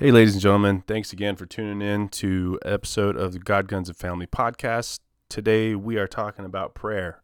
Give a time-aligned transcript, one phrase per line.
[0.00, 3.88] Hey, ladies and gentlemen, thanks again for tuning in to episode of the God Guns
[3.88, 5.00] and Family podcast.
[5.28, 7.20] Today we are talking about prayer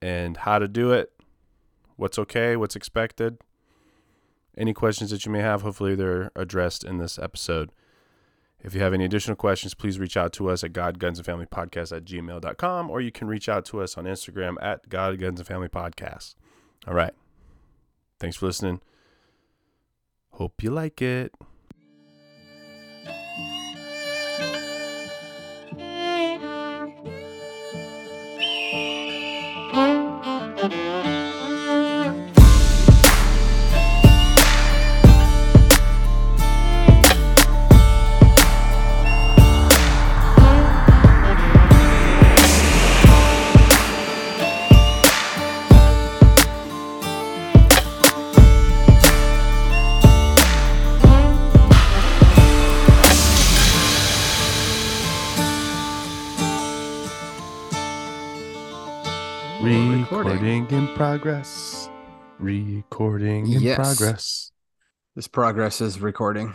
[0.00, 1.12] and how to do it,
[1.96, 3.36] what's okay, what's expected.
[4.56, 7.70] Any questions that you may have, hopefully they're addressed in this episode.
[8.64, 11.26] If you have any additional questions, please reach out to us at God Guns and
[11.26, 15.18] Family Podcast at gmail.com or you can reach out to us on Instagram at God
[15.18, 16.34] Guns and Family Podcast.
[16.88, 17.12] All right.
[18.18, 18.80] Thanks for listening.
[20.30, 21.34] Hope you like it.
[60.72, 61.88] In progress.
[62.38, 63.76] Recording in Yes.
[63.76, 64.52] progress.
[65.14, 66.54] This progress is recording.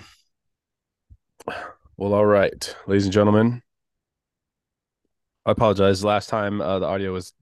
[1.97, 3.61] Well, all right, ladies and gentlemen.
[5.45, 6.03] I apologize.
[6.03, 7.33] Last time uh, the audio was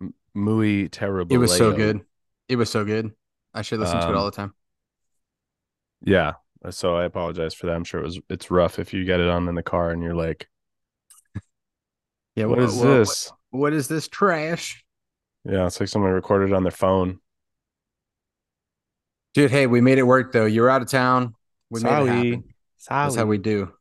[0.00, 1.34] m- muy terrible.
[1.34, 2.00] It was so good.
[2.48, 3.12] It was so good.
[3.52, 4.54] I should listen to it Um, all the time.
[6.02, 6.34] Yeah.
[6.70, 7.74] So I apologize for that.
[7.76, 10.02] I'm sure it was it's rough if you get it on in the car and
[10.02, 10.48] you're like,
[12.36, 12.46] Yeah.
[12.46, 14.84] "What wha- is wha- this?" What is this trash?
[15.44, 17.18] Yeah, it's like someone recorded on their phone.
[19.32, 20.46] Dude, hey, we made it work though.
[20.46, 21.34] You're out of town.
[21.70, 22.08] We made it Sorry.
[22.08, 22.44] happen.
[22.88, 23.72] That's how we do.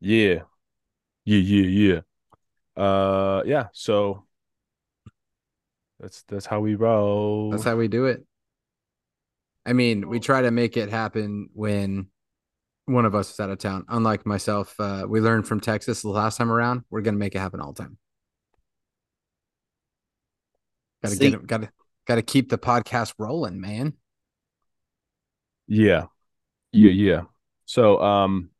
[0.00, 0.42] Yeah.
[1.24, 2.00] Yeah, yeah,
[2.76, 2.82] yeah.
[2.82, 4.24] Uh yeah, so
[5.98, 7.50] that's that's how we roll.
[7.50, 8.24] That's how we do it.
[9.66, 12.06] I mean, we try to make it happen when
[12.86, 13.84] one of us is out of town.
[13.88, 16.84] Unlike myself, uh, we learned from Texas the last time around.
[16.90, 17.98] We're gonna make it happen all the time.
[21.02, 21.46] Gotta See- get it.
[21.46, 21.70] Gotta
[22.06, 23.94] gotta keep the podcast rolling, man.
[25.66, 26.06] Yeah.
[26.72, 27.22] Yeah, yeah.
[27.66, 28.50] So um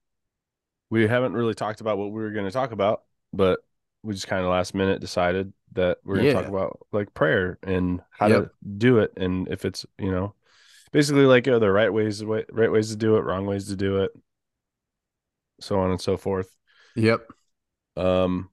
[0.90, 3.02] we haven't really talked about what we were going to talk about,
[3.32, 3.60] but
[4.02, 7.58] we just kind of last minute decided that we're going to talk about like prayer
[7.62, 8.42] and how Yep.
[8.42, 10.34] to do it and if it's, you know,
[10.90, 13.98] basically like are there right ways right ways to do it, wrong ways to do
[13.98, 14.10] it,
[15.60, 16.54] so on and so forth.
[16.96, 17.28] Yep.
[17.96, 18.50] Um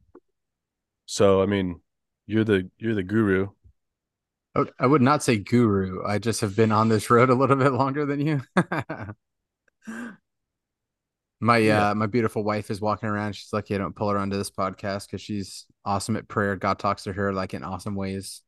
[1.07, 1.79] so I mean,
[2.27, 3.49] you're the you're the guru.
[4.79, 6.03] I would- not say guru.
[6.05, 8.41] I just have been on this road a little bit longer than you.
[11.39, 11.91] my Yeah.
[11.91, 13.35] uh my beautiful wife is walking around.
[13.35, 16.55] She's lucky I don't pull her onto this podcast because she's awesome at prayer.
[16.55, 18.41] God talks to her like in awesome ways.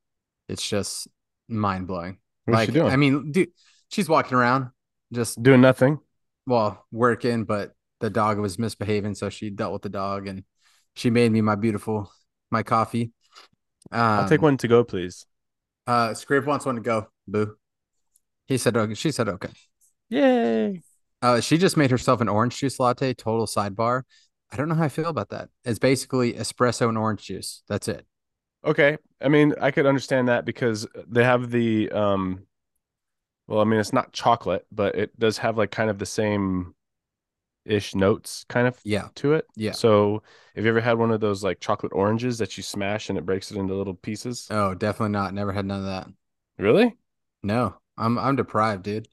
[0.48, 1.08] It's just
[1.48, 2.18] mind blowing.
[2.46, 2.92] What's Like she doing?
[2.92, 3.50] I mean, dude,
[3.90, 4.70] she's walking around
[5.14, 6.00] just doing nothing.
[6.48, 10.44] well working, but the dog was misbehaving, so she dealt with the dog and
[10.96, 12.12] she made me my beautiful
[12.50, 13.12] my coffee.
[13.92, 15.26] Um, I'll take one to go, please.
[15.90, 17.08] Uh, Scrape wants one to go.
[17.28, 17.56] Boo.
[18.46, 18.94] He said, okay.
[18.94, 19.50] She said, okay.
[20.10, 20.84] Yay.
[21.20, 23.16] Uh, she just made herself an orange juice latte.
[23.16, 24.04] Total sidebar.
[24.52, 25.50] I don't know how I feel about that.
[25.66, 27.64] It's basically espresso and orange juice.
[27.68, 28.06] That's it.
[28.64, 28.98] Okay.
[29.20, 32.44] I mean, I could understand that because they have the um
[33.48, 36.76] well, I mean, it's not chocolate, but it does have like kind of the same
[37.70, 39.10] ish notes kind of Yeah.
[39.16, 39.46] to it.
[39.56, 39.72] Yeah.
[39.72, 40.24] So,
[40.56, 43.26] have you ever had one of those like chocolate oranges that you smash and it
[43.26, 44.48] breaks it into little pieces?
[44.50, 45.34] Oh, definitely not.
[45.34, 46.08] Never had none of that.
[46.58, 46.98] Really?
[47.44, 49.08] No, I'm I'm deprived, dude.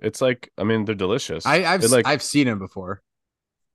[0.00, 1.46] It's like I mean, they're delicious.
[1.46, 3.02] I I've it like I've seen them before,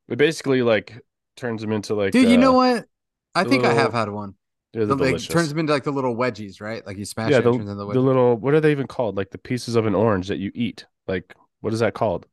[0.08, 1.02] it basically like
[1.36, 2.30] turns them into like dude.
[2.30, 2.86] you know uh, what?
[3.34, 4.36] I think I have had one.
[4.74, 6.86] They're The, like, turns them into like the little wedgies, right?
[6.86, 8.72] Like you smash yeah, it, the, it turns into the the little what are they
[8.72, 9.18] even called?
[9.18, 10.86] Like the pieces of an orange that you eat.
[11.08, 12.28] Like what is that called?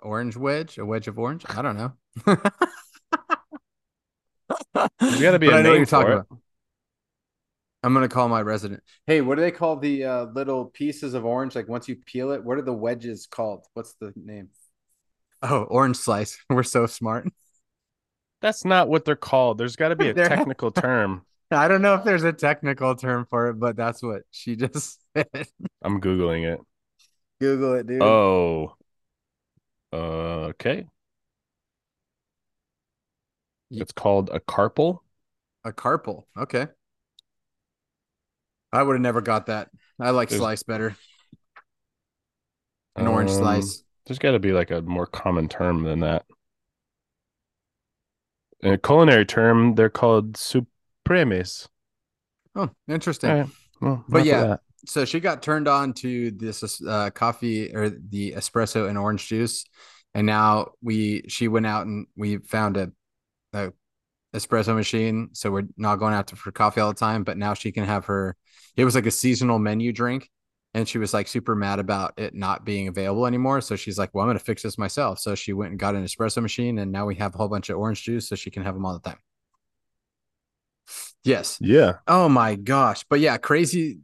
[0.00, 1.44] Orange wedge, a wedge of orange.
[1.48, 1.92] I don't know.
[5.00, 6.14] There's got to be I know what you're talking it.
[6.14, 6.38] about.
[7.82, 8.82] I'm gonna call my resident.
[9.06, 11.54] Hey, what do they call the uh, little pieces of orange?
[11.54, 13.66] Like once you peel it, what are the wedges called?
[13.74, 14.48] What's the name?
[15.42, 16.38] Oh, orange slice.
[16.50, 17.28] We're so smart.
[18.40, 19.58] That's not what they're called.
[19.58, 21.24] There's got to be a technical term.
[21.50, 25.00] I don't know if there's a technical term for it, but that's what she just
[25.16, 25.46] said.
[25.82, 26.60] I'm googling it.
[27.40, 28.02] Google it, dude.
[28.02, 28.74] Oh,
[29.92, 29.96] uh,
[30.52, 30.86] okay.
[33.70, 35.02] It's called a carpel.
[35.64, 36.26] A carpel.
[36.36, 36.66] Okay.
[38.72, 39.70] I would have never got that.
[40.00, 40.96] I like There's- slice better.
[42.96, 43.82] An orange Um, slice.
[44.06, 46.24] There's got to be like a more common term than that.
[48.60, 51.68] In a culinary term, they're called supremes.
[52.56, 53.30] Oh, interesting.
[53.30, 53.48] All right.
[53.80, 54.44] Well, But of yeah.
[54.44, 54.60] that.
[54.86, 59.64] So she got turned on to this uh, coffee or the espresso and orange juice
[60.14, 62.90] and now we she went out and we found a,
[63.52, 63.72] a
[64.34, 67.24] espresso machine, so we're not going out to, for coffee all the time.
[67.24, 68.36] But now she can have her.
[68.76, 70.30] It was like a seasonal menu drink,
[70.74, 73.60] and she was like super mad about it not being available anymore.
[73.60, 76.04] So she's like, "Well, I'm gonna fix this myself." So she went and got an
[76.04, 78.64] espresso machine, and now we have a whole bunch of orange juice, so she can
[78.64, 79.18] have them all the time.
[81.22, 81.58] Yes.
[81.60, 81.94] Yeah.
[82.06, 83.04] Oh my gosh.
[83.10, 83.98] But yeah, crazy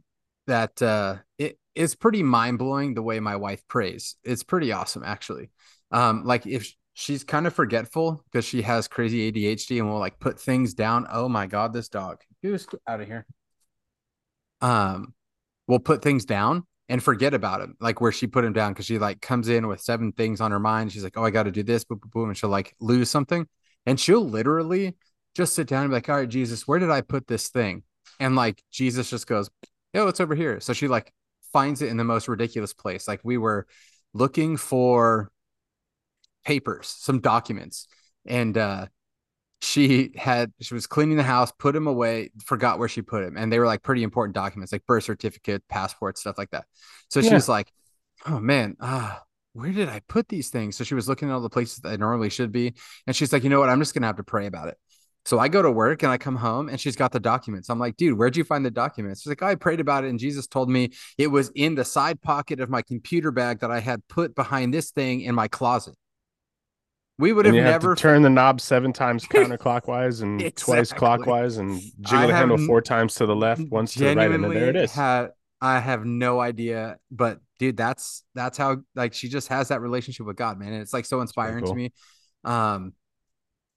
[0.47, 4.15] that uh it is pretty mind blowing the way my wife prays.
[4.23, 5.49] It's pretty awesome actually.
[5.91, 10.19] Um, like if she's kind of forgetful because she has crazy ADHD and will like
[10.19, 11.05] put things down.
[11.11, 12.21] Oh my god, this dog.
[12.41, 13.25] Goose out of here.
[14.61, 15.13] Um,
[15.67, 18.85] will put things down and forget about him, like where she put him down because
[18.85, 20.91] she like comes in with seven things on her mind.
[20.91, 23.47] She's like, Oh, I gotta do this, boom, boom, boom, and she'll like lose something.
[23.85, 24.95] And she'll literally
[25.35, 27.83] just sit down and be like, All right, Jesus, where did I put this thing?
[28.19, 29.49] And like Jesus just goes,
[29.95, 30.59] Oh, it's over here.
[30.59, 31.13] So she like
[31.53, 33.07] finds it in the most ridiculous place.
[33.07, 33.67] Like we were
[34.13, 35.31] looking for
[36.43, 37.87] papers, some documents,
[38.25, 38.87] and uh
[39.61, 43.37] she had she was cleaning the house, put them away, forgot where she put them,
[43.37, 46.65] and they were like pretty important documents, like birth certificate, passport, stuff like that.
[47.09, 47.29] So yeah.
[47.29, 47.71] she was like,
[48.27, 51.41] "Oh man, ah, where did I put these things?" So she was looking at all
[51.41, 52.75] the places that I normally should be,
[53.07, 53.69] and she's like, "You know what?
[53.69, 54.77] I'm just gonna have to pray about it."
[55.25, 57.69] So I go to work and I come home and she's got the documents.
[57.69, 59.21] I'm like, dude, where'd you find the documents?
[59.21, 61.83] She's like, oh, I prayed about it and Jesus told me it was in the
[61.83, 65.47] side pocket of my computer bag that I had put behind this thing in my
[65.47, 65.95] closet.
[67.17, 70.75] We would have never have turn the knob seven times counterclockwise and exactly.
[70.75, 74.29] twice clockwise and jiggle the handle four times to the left, once to the right,
[74.29, 74.91] and there it is.
[74.91, 75.29] Had,
[75.61, 80.25] I have no idea, but dude, that's that's how like she just has that relationship
[80.25, 80.73] with God, man.
[80.73, 81.71] And it's like so inspiring cool.
[81.71, 81.93] to me.
[82.43, 82.93] Um,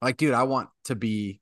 [0.00, 1.40] like, dude, I want to be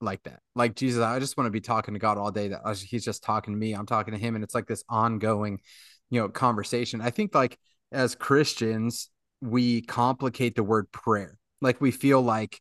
[0.00, 0.40] like that.
[0.54, 2.48] Like Jesus, I just want to be talking to God all day.
[2.48, 3.72] That He's just talking to me.
[3.72, 5.60] I'm talking to Him, and it's like this ongoing,
[6.10, 7.00] you know, conversation.
[7.00, 7.58] I think like
[7.90, 9.10] as Christians,
[9.40, 11.38] we complicate the word prayer.
[11.60, 12.60] Like we feel like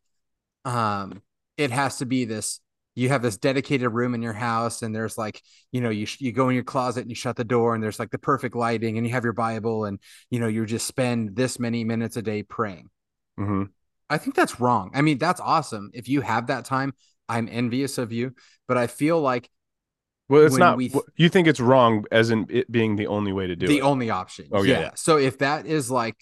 [0.63, 1.21] um
[1.57, 2.59] it has to be this
[2.95, 5.41] you have this dedicated room in your house and there's like
[5.71, 7.99] you know you you go in your closet and you shut the door and there's
[7.99, 9.99] like the perfect lighting and you have your bible and
[10.29, 12.89] you know you just spend this many minutes a day praying
[13.39, 13.63] mm-hmm.
[14.11, 16.93] I think that's wrong i mean that's awesome if you have that time
[17.29, 18.33] i'm envious of you
[18.67, 19.49] but i feel like
[20.29, 23.33] well it's not we th- you think it's wrong as in it being the only
[23.33, 24.79] way to do the it the only option oh yeah.
[24.79, 26.15] yeah so if that is like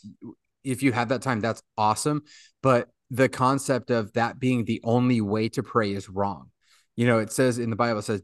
[0.64, 2.24] if you have that time, that's awesome.
[2.62, 6.52] But the concept of that being the only way to pray is wrong.
[6.96, 8.22] You know, it says in the Bible, says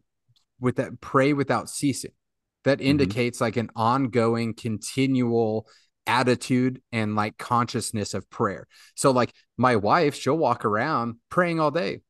[0.59, 2.11] with that pray without ceasing.
[2.65, 2.89] That mm-hmm.
[2.89, 3.43] indicates mm-hmm.
[3.43, 5.67] like an ongoing, continual
[6.07, 8.67] attitude and like consciousness of prayer.
[8.95, 12.01] So like my wife, she'll walk around praying all day.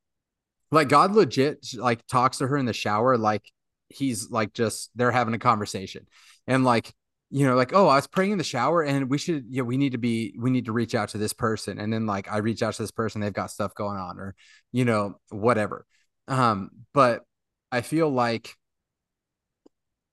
[0.72, 3.44] Like God legit like talks to her in the shower like
[3.90, 6.08] he's like just they're having a conversation.
[6.48, 6.94] And like
[7.32, 9.66] you know, like, oh, I was praying in the shower and we should, you know,
[9.66, 11.80] we need to be, we need to reach out to this person.
[11.80, 14.36] And then like I reach out to this person, they've got stuff going on or,
[14.72, 15.86] you know, whatever.
[16.28, 17.24] Um, but
[17.72, 18.56] I feel like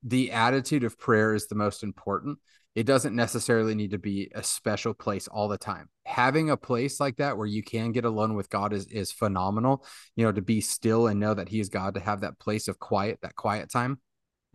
[0.02, 2.38] the attitude of prayer is the most important.
[2.74, 5.88] It doesn't necessarily need to be a special place all the time.
[6.06, 9.84] Having a place like that where you can get alone with God is is phenomenal.
[10.16, 12.68] You know, to be still and know that He is God, to have that place
[12.68, 14.00] of quiet, that quiet time.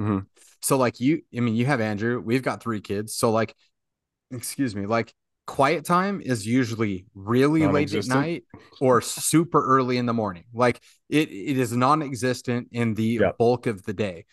[0.02, 0.20] Mm-hmm.
[0.62, 2.20] So like you, I mean, you have Andrew.
[2.20, 3.16] We've got three kids.
[3.16, 3.56] So like,
[4.32, 5.14] excuse me, like
[5.46, 8.44] quiet time is usually really late at night
[8.82, 10.44] or super early in the morning.
[10.54, 13.38] Like it, it is non-existent in the yep.
[13.38, 14.26] bulk of the day.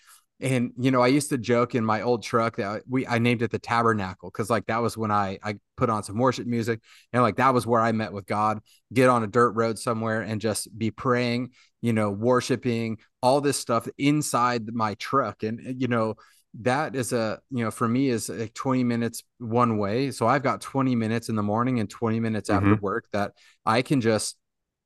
[0.44, 3.40] And you know, I used to joke in my old truck that we I named
[3.40, 6.80] it the Tabernacle because like that was when I I put on some worship music
[7.14, 8.60] and like that was where I met with God.
[8.92, 13.56] Get on a dirt road somewhere and just be praying, you know, worshiping, all this
[13.56, 16.16] stuff inside my truck, and you know
[16.60, 20.44] that is a you know for me is like 20 minutes one way so i've
[20.44, 22.64] got 20 minutes in the morning and 20 minutes mm-hmm.
[22.64, 23.32] after work that
[23.66, 24.36] i can just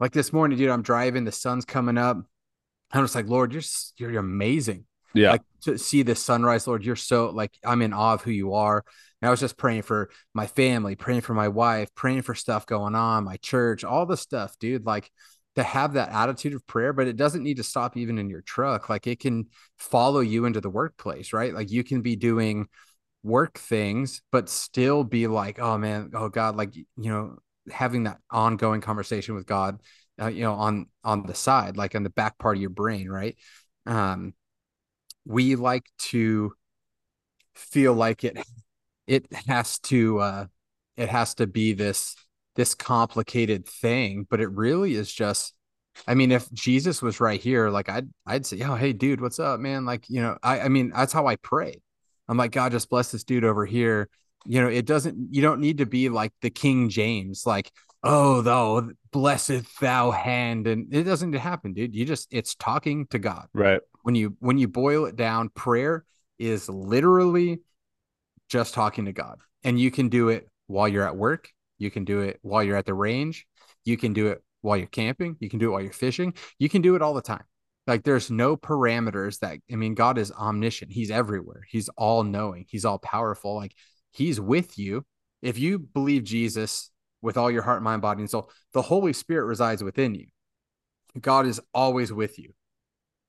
[0.01, 2.17] like this morning dude i'm driving the sun's coming up
[2.93, 3.63] i'm just like lord you're
[3.99, 4.87] you're amazing
[5.19, 5.33] yeah.
[5.33, 8.55] Like to see the sunrise, Lord, you're so like I'm in awe of who you
[8.55, 8.85] are.
[9.21, 12.67] And I was just praying for my family, praying for my wife, praying for stuff
[12.67, 14.87] going on, my church, all the stuff, dude.
[14.87, 15.11] Like
[15.57, 18.43] to have that attitude of prayer, but it doesn't need to stop even in your
[18.43, 18.89] truck.
[18.89, 19.47] Like it can
[19.77, 21.53] follow you into the workplace, right?
[21.53, 22.69] Like you can be doing
[23.25, 27.39] work things, but still be like, oh man, oh God, like you know,
[27.71, 29.81] having that ongoing conversation with God,
[30.21, 33.09] uh, you know, on on the side, like on the back part of your brain,
[33.09, 33.37] right?
[33.87, 34.35] Um,
[35.29, 36.53] we like to
[37.55, 38.39] feel like it
[39.07, 40.47] it has to uh
[40.97, 42.17] it has to be this
[42.57, 45.55] this complicated thing but it really is just
[46.07, 49.39] i mean if jesus was right here like i'd i'd say oh hey dude what's
[49.39, 51.81] up man like you know i i mean that's how i pray
[52.29, 54.09] i'm like god just bless this dude over here
[54.47, 57.71] You know, it doesn't, you don't need to be like the King James, like,
[58.03, 60.67] oh, thou blessed thou hand.
[60.67, 61.95] And it doesn't happen, dude.
[61.95, 63.47] You just, it's talking to God.
[63.53, 63.83] Right.
[64.09, 66.03] When you, when you boil it down, prayer
[66.39, 67.61] is literally
[68.49, 69.37] just talking to God.
[69.65, 71.51] And you can do it while you're at work.
[71.77, 73.47] You can do it while you're at the range.
[73.85, 75.37] You can do it while you're camping.
[75.41, 76.33] You can do it while you're fishing.
[76.59, 77.45] You can do it all the time.
[77.87, 80.91] Like there's no parameters that, I mean, God is omniscient.
[80.91, 81.67] He's everywhere.
[81.69, 82.65] He's all knowing.
[82.67, 83.57] He's all powerful.
[83.57, 83.75] Like
[84.11, 85.05] he's with you.
[85.43, 89.45] If you believe Jesus with all your heart, mind, body, and soul, the Holy Spirit
[89.45, 90.29] resides within you.
[91.21, 92.55] God is always with you.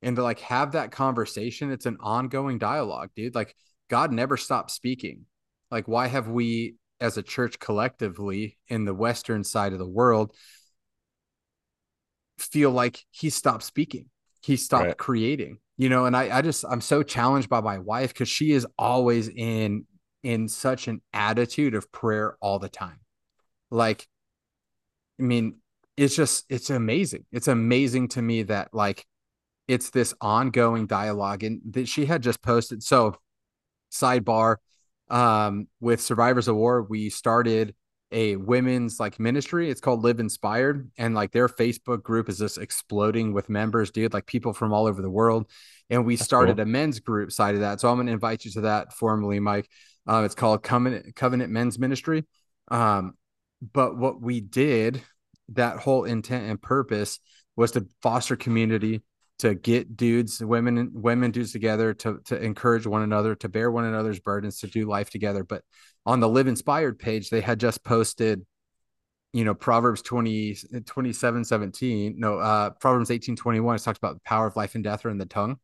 [0.01, 3.35] And to like have that conversation, it's an ongoing dialogue, dude.
[3.35, 3.55] Like
[3.89, 5.25] God never stops speaking.
[5.71, 10.33] Like, why have we as a church collectively in the Western side of the world
[12.37, 14.05] feel like he stopped speaking?
[14.41, 14.97] He stopped right.
[14.97, 18.51] creating, you know, and I, I just, I'm so challenged by my wife because she
[18.51, 19.85] is always in,
[20.23, 22.99] in such an attitude of prayer all the time.
[23.69, 24.07] Like,
[25.19, 25.57] I mean,
[25.97, 27.25] it's just, it's amazing.
[27.33, 29.05] It's amazing to me that like
[29.69, 32.81] it's this ongoing dialogue and that she had just posted.
[32.81, 33.15] So,
[33.91, 34.55] sidebar,
[35.09, 37.75] um, with Survivors of War, we started
[38.11, 39.69] a women's like ministry.
[39.69, 44.11] It's called Live Inspired, and like their Facebook group is just exploding with members, dude.
[44.11, 45.47] Like people from all over the world.
[45.91, 46.63] And we started cool.
[46.63, 47.79] a men's group side of that.
[47.79, 49.69] So I'm going to invite you to that formally, Mike.
[50.07, 52.25] Uh, it's called Covenant Covenant Men's Ministry.
[52.71, 53.13] Um,
[53.61, 55.03] but what we did,
[55.49, 57.19] that whole intent and purpose
[57.55, 59.01] was to foster community,
[59.39, 63.85] to get dudes, women, women dudes together to to encourage one another, to bear one
[63.85, 65.43] another's burdens, to do life together.
[65.43, 65.63] But
[66.05, 68.45] on the Live Inspired page, they had just posted,
[69.33, 72.15] you know, Proverbs 20, 27, 17.
[72.17, 73.75] No, uh, Proverbs 18, 21.
[73.75, 75.57] It talks about the power of life and death are in the tongue.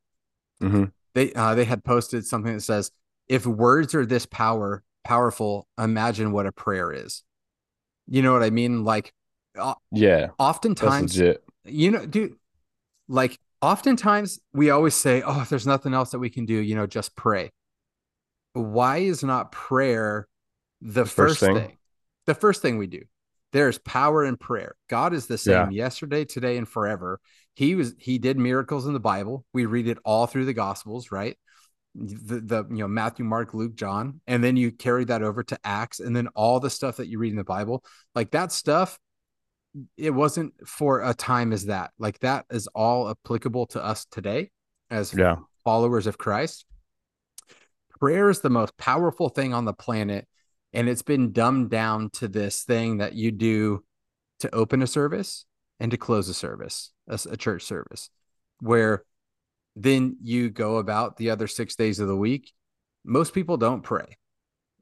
[0.61, 0.85] Mm-hmm.
[1.13, 2.91] They uh, they had posted something that says,
[3.27, 7.23] if words are this power powerful, imagine what a prayer is.
[8.07, 8.83] You know what I mean?
[8.83, 9.13] Like,
[9.57, 11.17] uh, yeah, oftentimes,
[11.63, 12.35] you know, dude,
[13.07, 16.75] like oftentimes we always say, oh, if there's nothing else that we can do, you
[16.75, 17.51] know, just pray.
[18.53, 20.27] Why is not prayer
[20.81, 21.55] the, the first, first thing?
[21.55, 21.77] thing?
[22.27, 23.01] The first thing we do.
[23.53, 24.75] There's power in prayer.
[24.89, 25.83] God is the same yeah.
[25.83, 27.19] yesterday, today, and forever.
[27.55, 29.45] He was he did miracles in the Bible.
[29.53, 31.37] We read it all through the gospels, right?
[31.95, 35.59] The, the you know Matthew, Mark, Luke, John, and then you carry that over to
[35.63, 38.99] Acts, and then all the stuff that you read in the Bible, like that stuff
[39.97, 41.91] it wasn't for a time as that.
[41.99, 44.51] Like that is all applicable to us today
[44.89, 45.37] as yeah.
[45.63, 46.65] followers of Christ.
[47.99, 50.27] Prayer is the most powerful thing on the planet.
[50.73, 53.83] And it's been dumbed down to this thing that you do
[54.39, 55.45] to open a service
[55.79, 58.09] and to close a service, a, a church service,
[58.59, 59.05] where
[59.75, 62.51] then you go about the other six days of the week.
[63.05, 64.17] Most people don't pray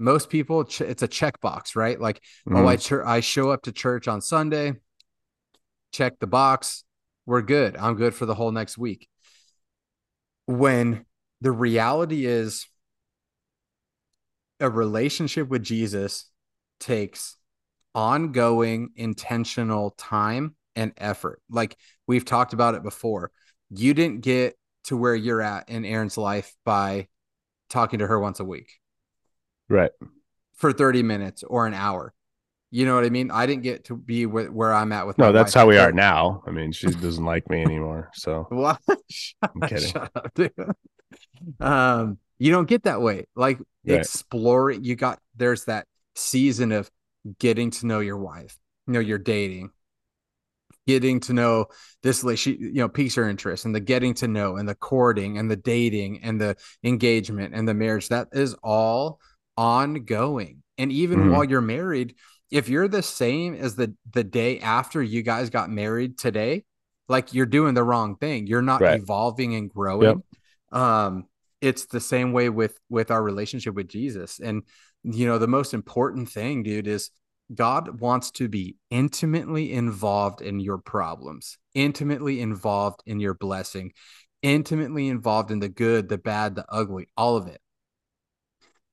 [0.04, 2.00] most people it's a checkbox right?
[2.00, 2.58] Like mm.
[2.58, 3.02] oh i mm-hmm.
[3.02, 4.74] ch- i show up to church on sunday
[5.92, 6.84] check the box
[7.26, 7.78] we're good.
[7.78, 9.08] I'm good for the whole next week.
[10.46, 11.06] When
[11.42, 12.68] the reality is
[14.60, 16.30] a relationship with jesus
[16.80, 17.38] takes
[17.96, 21.42] ongoing intentional time and effort.
[21.50, 21.76] Like
[22.08, 23.32] we've talked about it before.
[23.70, 27.08] You didn't get to where you're at in aaron's life by
[27.70, 28.70] talking to her once a week
[29.74, 29.92] right.
[30.54, 32.14] for 30 minutes or an hour.
[32.72, 33.30] You know what i mean?
[33.30, 35.62] I didn't get to be where, where i'm at with no that's wife.
[35.62, 36.44] how we are now.
[36.48, 38.48] I mean she doesn't like me anymore so.
[38.50, 38.80] What?
[38.88, 39.90] I'm kidding.
[39.92, 40.54] shut up, dude.
[41.60, 43.28] um you don't get that way.
[43.36, 44.00] Like right.
[44.00, 46.90] exploring you got there's that season of
[47.40, 49.72] getting to know your wife you know you're dating
[50.88, 51.68] getting to know
[52.02, 54.76] this like she you know piques her interest and the getting to know and the
[54.76, 58.10] courting and the dating and the engagement and the marriage.
[58.10, 59.20] That is all
[59.58, 60.64] ongoing.
[60.78, 61.32] And even mm-hmm.
[61.32, 62.16] while you're married,
[62.52, 66.64] if you're the same as the the day after you guys got married today,
[67.08, 68.48] like you're doing the wrong thing.
[68.48, 69.00] You're not right.
[69.00, 70.24] evolving and growing.
[70.72, 70.82] Yep.
[70.82, 71.26] Um,
[71.62, 74.40] it's the same way with with our relationship with Jesus.
[74.40, 74.64] And
[75.04, 77.10] you know, the most important thing, dude, is
[77.54, 83.94] God wants to be intimately involved in your problems, intimately involved in your blessing,
[84.42, 87.60] intimately involved in the good, the bad, the ugly, all of it.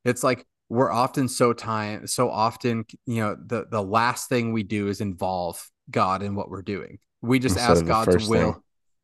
[0.04, 4.62] It's like we're often so time so often you know the the last thing we
[4.62, 6.98] do is involve god in what we're doing.
[7.20, 8.52] We just Instead ask god's will.
[8.52, 8.62] thing.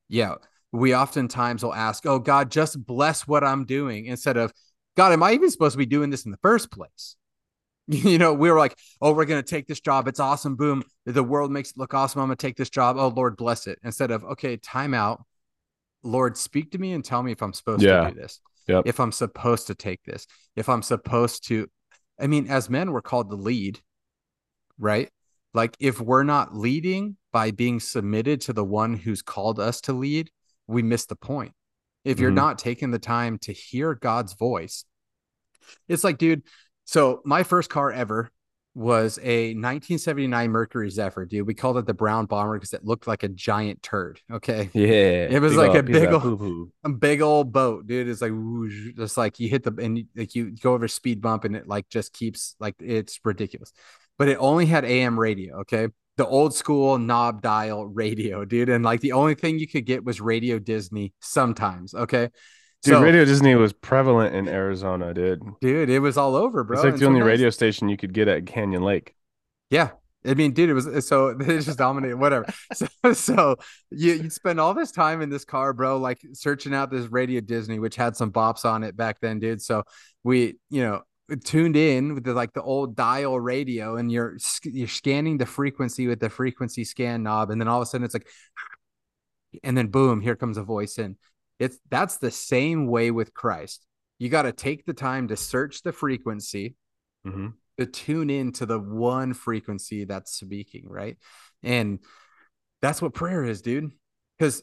[0.09, 0.37] yeah.
[0.73, 4.53] We oftentimes will ask oh god just bless what i'm doing instead of
[4.97, 7.17] god am i even supposed to be doing this in the first place?
[7.89, 10.09] You know we were like oh we're going to take this job.
[10.09, 10.57] It's awesome.
[10.57, 10.83] Boom.
[11.05, 12.21] The world makes it look awesome.
[12.21, 12.97] I'm going to take this job.
[12.99, 13.79] Oh lord bless it.
[13.85, 15.25] Instead of okay time out.
[16.03, 18.03] Lord speak to me and tell me if i'm supposed yeah.
[18.05, 18.85] to do this yep.
[18.87, 21.69] if I'm supposed to take this, if I'm supposed to
[22.19, 23.81] I mean, as men, we're called to lead,
[24.79, 25.11] right?
[25.53, 29.93] Like if we're not leading by being submitted to the one who's called us to
[29.93, 30.31] lead,
[30.67, 31.53] we miss the point.
[32.05, 32.35] If you're Mhm.
[32.35, 34.85] not taking the time to hear God's voice,
[35.89, 36.43] it's like, dude.
[36.85, 38.31] So my first car ever
[38.77, 41.47] was a 1979 Mercury Zephyr, dude.
[41.47, 44.21] We called it the brown bomber because it looked like a giant turd.
[44.31, 44.69] Okay.
[44.75, 45.29] Yeah.
[45.31, 46.73] It was like a big of ol' poo-poo.
[46.85, 48.07] a big old boat, dude.
[48.07, 51.23] It's like whoosh, just like you hit the and you, like you go over speed
[51.23, 53.73] bump and it like just keeps like it's ridiculous.
[54.19, 55.89] But it only had AM radio, okay?
[56.19, 58.69] The old school knob dial radio, dude.
[58.69, 62.29] And like the only thing you could get was Radio Disney sometimes, okay?
[62.87, 65.43] Dude, so, Radio Disney was prevalent in Arizona, dude.
[65.61, 66.77] dude, it was all over, bro.
[66.77, 69.15] It's like the only sometimes- radio station you could get at Canyon Lake.
[69.71, 69.91] Yeah.
[70.25, 72.47] I mean, dude, it was so it just dominated, whatever.
[72.73, 73.57] So, so
[73.91, 77.41] you you spend all this time in this car, bro, like searching out this Radio
[77.41, 79.63] Disney, which had some bops on it back then, dude.
[79.63, 79.83] So
[80.25, 81.03] we, you know,
[81.45, 86.07] tuned in with the like the old dial radio, and you're you're scanning the frequency
[86.07, 88.29] with the frequency scan knob, and then all of a sudden it's like,
[89.63, 91.17] and then boom, here comes a voice in.
[91.59, 93.87] It's that's the same way with Christ.
[94.19, 96.77] You got to take the time to search the frequency
[97.25, 97.49] hmm
[97.79, 101.19] to tune in to the one frequency that's speaking, right?
[101.63, 101.99] And
[102.81, 103.91] that's what prayer is, dude.
[104.39, 104.63] Because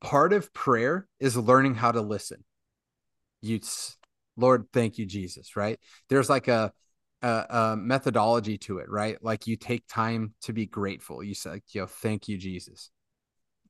[0.00, 2.44] part of prayer is learning how to listen.
[3.40, 3.60] You,
[4.36, 5.78] Lord, thank you, Jesus, right?
[6.08, 6.72] There's like a,
[7.22, 9.16] a, a methodology to it, right?
[9.22, 11.22] Like you take time to be grateful.
[11.22, 12.90] You say, like, yo, thank you, Jesus.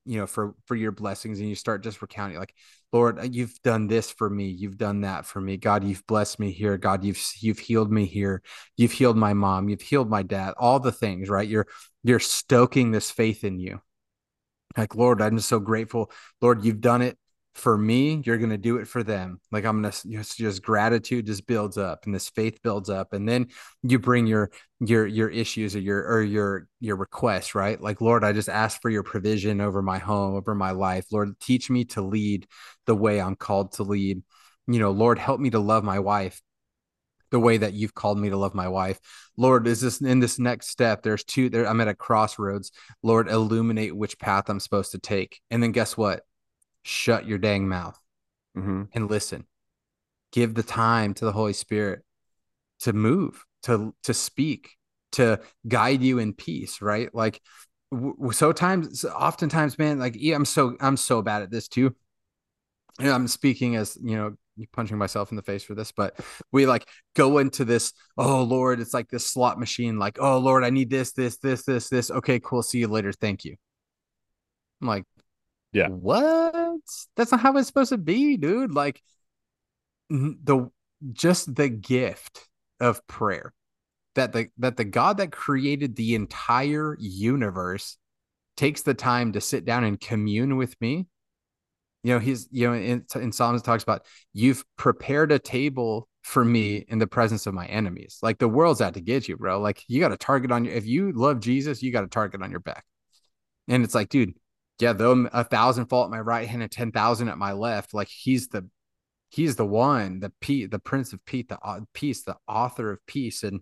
[0.06, 2.54] You know, for for your blessings, and you start just recounting, like,
[2.92, 4.48] Lord, uh, you've done this for me.
[4.48, 5.56] You've done that for me.
[5.56, 6.78] God, you've blessed me here.
[6.78, 8.42] God, you've you've healed me here.
[8.76, 9.68] You've healed my mom.
[9.68, 10.54] You've healed my dad.
[10.58, 11.48] All the things, right?
[11.48, 11.66] You're
[12.02, 13.80] you're stoking this faith in you.
[14.76, 16.10] Like, Lord, I'm just so grateful.
[16.40, 17.18] Lord, you've done it
[17.54, 18.22] for me.
[18.24, 19.40] You're going to do it for them.
[19.50, 23.12] Like, I'm going to just, just gratitude just builds up and this faith builds up.
[23.12, 23.48] And then
[23.82, 27.80] you bring your, your, your issues or your, or your, your requests, right?
[27.80, 31.06] Like, Lord, I just ask for your provision over my home, over my life.
[31.12, 32.46] Lord, teach me to lead
[32.86, 34.22] the way I'm called to lead.
[34.66, 36.40] You know, Lord, help me to love my wife
[37.30, 38.98] the way that you've called me to love my wife.
[39.36, 41.02] Lord, is this in this next step?
[41.02, 41.66] There's two there.
[41.66, 42.72] I'm at a crossroads.
[43.02, 45.40] Lord, illuminate which path I'm supposed to take.
[45.50, 46.24] And then guess what?
[46.82, 47.98] Shut your dang mouth
[48.54, 49.46] hmm and listen.
[50.32, 52.02] Give the time to the Holy Spirit
[52.80, 54.70] to move, to to speak,
[55.12, 57.14] to guide you in peace, right?
[57.14, 57.40] Like
[58.32, 61.94] so times oftentimes man like yeah, I'm so I'm so bad at this too.
[62.98, 64.36] You know, I'm speaking as, you know,
[64.72, 66.18] punching myself in the face for this, but
[66.52, 70.64] we like go into this, oh Lord, it's like this slot machine like, oh Lord,
[70.64, 72.10] I need this this this this this.
[72.10, 72.62] Okay, cool.
[72.62, 73.12] See you later.
[73.12, 73.56] Thank you.
[74.80, 75.04] I'm like
[75.72, 75.88] Yeah.
[75.88, 76.80] What?
[77.16, 78.74] That's not how it's supposed to be, dude.
[78.74, 79.02] Like
[80.08, 80.70] the
[81.12, 82.48] just the gift
[82.80, 83.52] of prayer
[84.14, 87.96] that the that the God that created the entire universe
[88.56, 91.06] takes the time to sit down and commune with me.
[92.02, 96.44] You know, he's you know in, in Psalms talks about you've prepared a table for
[96.44, 98.18] me in the presence of my enemies.
[98.22, 99.60] Like the world's out to get you, bro.
[99.60, 102.42] Like you got a target on your if you love Jesus, you got a target
[102.42, 102.84] on your back.
[103.68, 104.34] And it's like, dude,
[104.80, 107.94] yeah, though a thousand fall at my right hand and ten thousand at my left,
[107.94, 108.68] like he's the
[109.28, 113.04] he's the one, the P, the Prince of Peace, the uh, peace, the author of
[113.06, 113.60] peace, and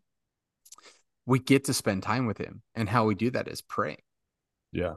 [1.27, 2.63] we get to spend time with him.
[2.75, 4.01] And how we do that is praying.
[4.73, 4.95] Yeah.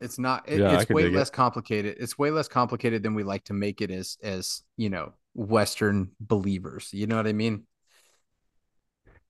[0.00, 0.48] It's not.
[0.48, 1.16] It, Yeah, it's way dig it.
[1.16, 1.96] less complicated.
[2.00, 6.10] It's way less complicated than we like to make it as as you know Western
[6.20, 6.90] believers.
[6.92, 7.64] You know what I mean?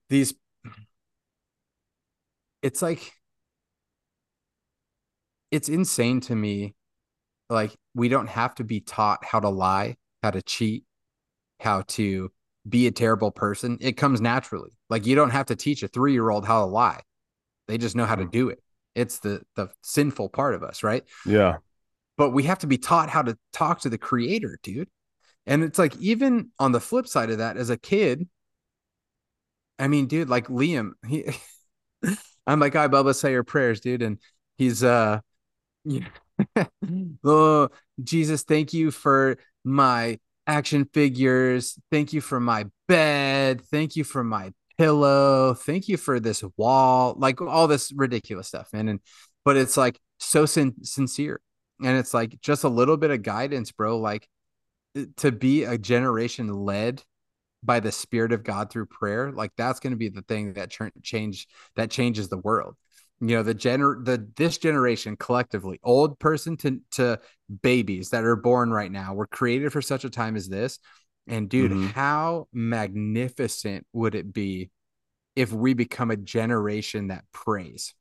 [0.08, 0.34] These.
[2.62, 3.12] It's like.
[5.54, 6.74] It's insane to me.
[7.48, 10.82] Like we don't have to be taught how to lie, how to cheat,
[11.60, 12.32] how to
[12.68, 13.78] be a terrible person.
[13.80, 14.72] It comes naturally.
[14.90, 17.02] Like you don't have to teach a three year old how to lie.
[17.68, 18.32] They just know how to Mhm.
[18.32, 18.64] do it.
[18.96, 21.04] It's the the sinful part of us, right?
[21.24, 21.58] Yeah.
[22.16, 24.88] but we have to be taught how to talk to the creator, dude.
[25.46, 28.28] And it's like even on the flip side of that, as a kid,
[29.78, 31.26] I mean, dude, like Liam, he
[32.46, 34.02] I'm like, I Bubba, say your prayers, dude.
[34.02, 34.18] And
[34.58, 35.20] he's uh
[35.84, 36.08] yeah.
[36.84, 37.16] Mm.
[37.24, 37.68] oh,
[38.02, 41.78] Jesus, thank you for my action figures.
[41.90, 43.62] Thank you for my bed.
[43.62, 45.54] Thank you for my pillow.
[45.54, 47.14] Thank you for this wall.
[47.16, 48.88] Like all this ridiculous stuff, man.
[48.88, 49.00] And
[49.44, 51.40] but it's like so sin- sincere
[51.82, 54.28] and it's like just a little bit of guidance bro like
[55.16, 57.02] to be a generation led
[57.62, 60.70] by the spirit of god through prayer like that's going to be the thing that
[60.70, 62.76] ch- change that changes the world
[63.28, 67.18] you know the gener the this generation collectively old person to to
[67.62, 70.78] babies that are born right now were created for such a time as this
[71.26, 71.94] And dude, Mhm.
[71.94, 74.70] how magnificent would it be
[75.36, 77.94] if we become a generation that prays?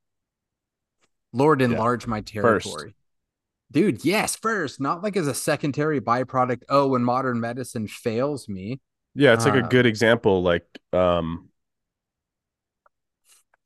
[1.32, 1.66] Lord, Yeah.
[1.72, 2.68] enlarge my First.
[2.68, 2.96] territory.
[3.72, 6.64] Dude, yes, first, not like as a secondary byproduct.
[6.70, 8.82] Oh, when modern medicine fails me.
[9.16, 10.42] Yeah, it's like a Uh, good example.
[10.42, 11.50] Like, um,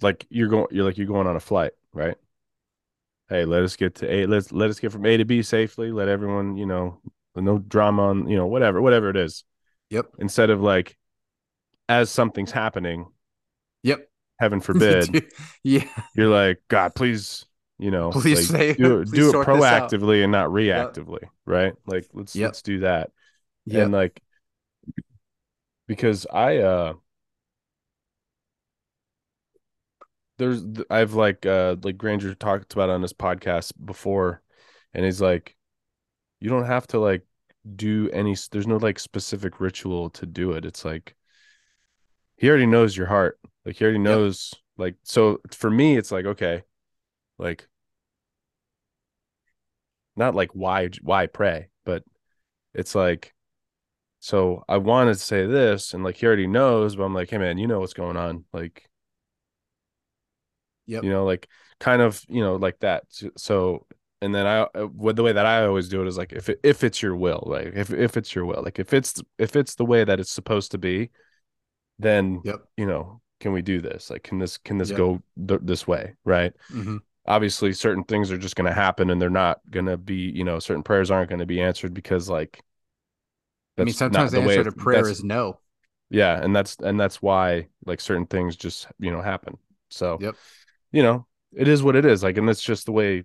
[0.01, 2.15] like you're going, you're like you're going on a flight, right?
[3.29, 4.25] Hey, let us get to A.
[4.25, 5.91] Let's let us get from A to B safely.
[5.91, 6.99] Let everyone, you know,
[7.36, 9.43] no drama on, you know, whatever, whatever it is.
[9.89, 10.05] Yep.
[10.19, 10.97] Instead of like,
[11.89, 13.07] as something's happening,
[13.83, 14.10] Yep.
[14.39, 15.31] heaven forbid, Dude,
[15.63, 15.88] yeah.
[16.15, 17.45] you're like, God, please,
[17.79, 20.31] you know, Please like, say- do it, please do it sort this out." proactively and
[20.31, 21.73] not reactively, right?
[21.86, 22.47] Like, let's Yep.
[22.47, 23.12] let's do that.
[23.65, 23.83] Yep.
[23.83, 24.21] and like
[25.88, 26.93] because i uh
[30.38, 34.41] there's i've like uh like granger talked about on this podcast before
[34.93, 35.56] and he's like
[36.39, 37.23] you don't have to like
[37.76, 40.65] do any there's no like specific ritual to do it.
[40.65, 41.15] It's like
[42.38, 43.39] he already knows your heart.
[43.65, 46.62] Like he already knows like so for me it's like okay
[47.39, 47.67] like
[50.15, 52.04] not like why why pray but
[52.73, 53.34] it's like
[54.19, 57.38] so I wanted to say this and like he already knows but I'm like hey
[57.38, 58.45] man you know what's going on.
[58.54, 58.89] Like
[60.88, 61.04] Yep.
[61.04, 61.47] you know like
[61.80, 63.04] kind of you know like that
[63.38, 63.86] so,
[64.21, 66.50] and then I uh, what the way that I always do it is like if
[66.50, 69.56] it, if it's your will like if if it's your will like if it's if
[69.56, 71.10] it's the way that it's supposed to be
[72.00, 72.63] then Yep.
[72.78, 74.97] you know can we do this like can this can this Yep.
[74.97, 77.00] go th- this way right Mhm.
[77.26, 80.43] obviously certain things are just going to happen and they're not going to be you
[80.43, 82.63] know certain prayers aren't going to be answered because like
[83.78, 85.60] I mean, sometimes the way answer to prayer is no.
[86.10, 89.58] yeah and that's and that's why like certain things just you know happen
[89.89, 90.36] so Yep.
[90.97, 93.23] You know it is what it is like and that's just the way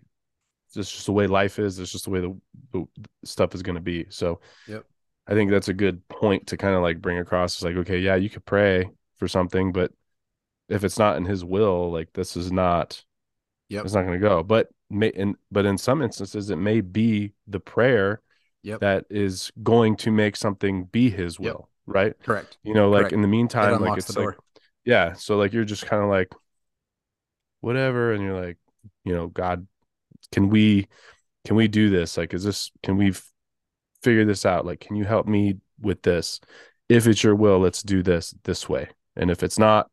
[0.77, 2.37] it's just the way life is it's just the way the,
[2.73, 2.85] the
[3.25, 4.85] stuff is going to be so Yep.
[5.27, 7.99] i think that's a good point to kind of like bring across it's like okay
[7.99, 9.91] yeah you could pray for something but
[10.69, 13.03] if it's not in his will like this is not
[13.71, 16.83] yeah, it's not going to go but may in but in some instances it may
[16.83, 18.21] be the prayer
[18.65, 18.81] Yep.
[18.81, 21.53] that is going to make something be his Yep.
[21.55, 22.59] will right Correct.
[22.65, 23.15] you know like Correct.
[23.15, 24.37] in the meantime like it's like
[24.85, 26.29] yeah so like you're just kind of like
[27.63, 28.59] whatever and you're like
[29.05, 29.67] you know god
[30.31, 30.87] can we
[31.47, 33.27] can we do this like is this can we f-
[34.03, 36.41] figure this out like can you help me with this
[36.89, 39.91] if it's your will let's do this this way and if it's not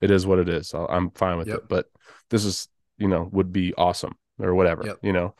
[0.00, 1.56] it is what it is I'll, i'm fine with Yep.
[1.56, 1.86] it but
[2.30, 2.68] this is
[2.98, 4.98] you know would be awesome or whatever Yep.
[5.02, 5.34] you know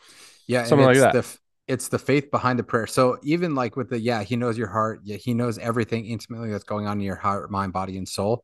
[0.48, 1.12] Yeah, Something like that.
[1.12, 2.87] the it's the faith behind the prayer.
[2.87, 5.00] So even like with the yeah, he knows your heart.
[5.04, 8.42] Yeah, he knows everything intimately that's going on in your heart, mind, body, and soul.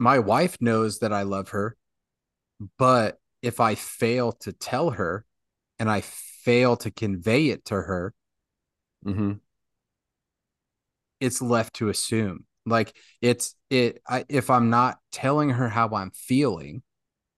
[0.00, 1.76] My wife knows that I love her,
[2.78, 5.24] but if I fail to tell her
[5.78, 8.14] and I fail to convey it to her,
[9.04, 9.34] mm-hmm.
[11.20, 12.46] it's left to assume.
[12.66, 16.82] Like it's it I, if I'm not telling her how I'm feeling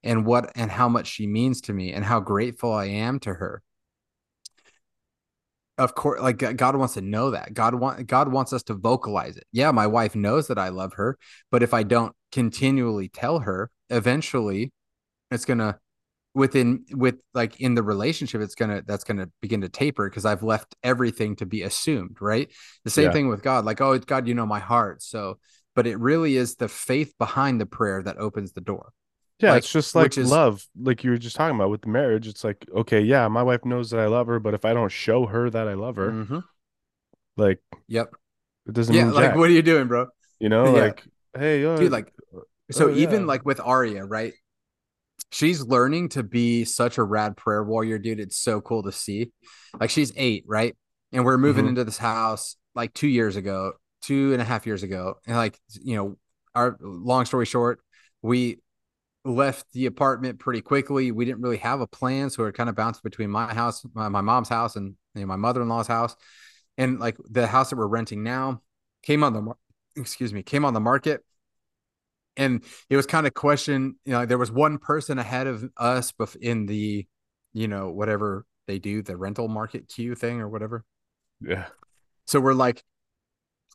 [0.05, 3.35] and what and how much she means to me and how grateful I am to
[3.35, 3.63] her.
[5.79, 7.53] Of course, like God wants to know that.
[7.53, 9.45] God want God wants us to vocalize it.
[9.53, 11.19] Yeah, my wife knows that I love her,
[11.51, 14.73] but if I don't continually tell her, eventually
[15.31, 15.79] it's gonna
[16.35, 20.43] within with like in the relationship it's gonna that's gonna begin to taper because i've
[20.43, 22.51] left everything to be assumed right
[22.85, 23.13] the same Yeah.
[23.13, 25.39] thing with god like oh god you know my heart so
[25.75, 28.93] but it really is the faith behind the prayer that opens the door
[29.41, 31.89] yeah Like, it's just like is- love like you were just talking about with the
[31.89, 34.75] marriage it's like okay yeah my wife knows that i love her but if i
[34.75, 36.45] don't show her that i love her Mhm.
[37.39, 38.11] like yep
[38.67, 40.07] it doesn't yeah mean like jack, what are you doing bro
[40.39, 40.83] you know Yeah.
[40.83, 41.03] like
[41.39, 42.13] hey uh, dude like
[42.71, 43.27] so oh, even yeah.
[43.27, 44.35] like with Arya, right?
[45.31, 48.21] She's learning to be such a rad prayer warrior, dude.
[48.21, 49.33] It's so cool to see.
[49.79, 50.77] Like she's eight, right?
[51.13, 51.71] And we're moving Mhm.
[51.71, 55.17] into this house like two years ago, two and a half years ago.
[55.27, 56.17] And like, you know,
[56.55, 57.81] our long story short,
[58.23, 58.61] we
[59.25, 61.11] left the apartment pretty quickly.
[61.11, 62.31] We didn't really have a plan.
[62.31, 65.23] So we are kind of bounced between my house, my, my mom's house, and you
[65.23, 66.15] know, my mother-in-law's house.
[66.79, 68.63] And like the house that we're renting now
[69.03, 69.53] came on the
[70.01, 71.25] excuse me, came on the market
[72.37, 76.13] and it was kind of question you know there was one person ahead of us
[76.13, 77.07] bef- in the
[77.53, 80.85] you know whatever they do the rental market queue thing or whatever.
[81.41, 81.67] Yeah.
[82.27, 82.83] So we're like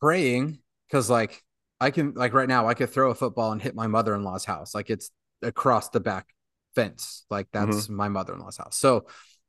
[0.01, 1.43] praying because like
[1.79, 4.73] i can like right now i could throw a football and hit my mother-in-law's house
[4.73, 5.11] like it's
[5.43, 6.27] across the back
[6.73, 7.95] fence like that's mm-hmm.
[7.95, 8.77] my mother-in-law's house.
[8.77, 9.05] So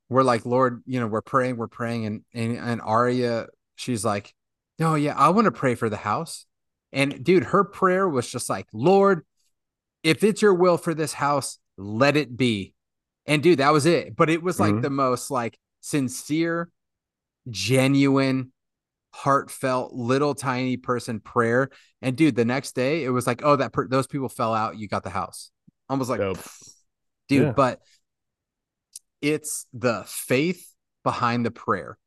[0.09, 4.33] we're like lord you know we're praying we're praying and and, and Arya she's like
[4.79, 6.45] oh yeah i want to pray for the house
[6.93, 9.25] and dude her prayer was just like lord
[10.03, 12.73] if it's your will for this house let it be
[13.25, 14.81] and dude that was it but it was like Mhm.
[14.83, 16.69] the most like sincere
[17.49, 18.51] genuine
[19.13, 21.69] heartfelt little tiny person prayer.
[22.01, 24.77] And dude, the next day it was like, oh, that per- those people fell out.
[24.77, 25.51] You got the house.
[25.87, 26.19] Almost like,
[27.29, 27.51] dude, yeah.
[27.51, 27.79] but
[29.21, 30.67] it's the faith
[31.03, 31.97] behind the prayer.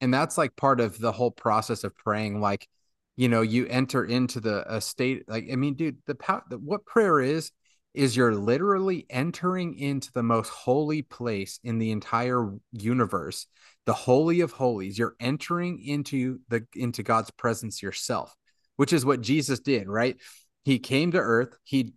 [0.00, 2.40] And that's like part of the whole process of praying.
[2.40, 2.68] Like,
[3.16, 6.84] you know, you enter into the a state like, I mean, dude, the power, what
[6.86, 7.50] prayer is,
[7.96, 13.46] is you're literally entering into the most holy place in the entire universe
[13.86, 14.98] the holy of holies.
[14.98, 18.36] You're entering into the into god's presence yourself
[18.76, 20.16] which is what jesus did right?
[20.64, 21.94] He came to earth he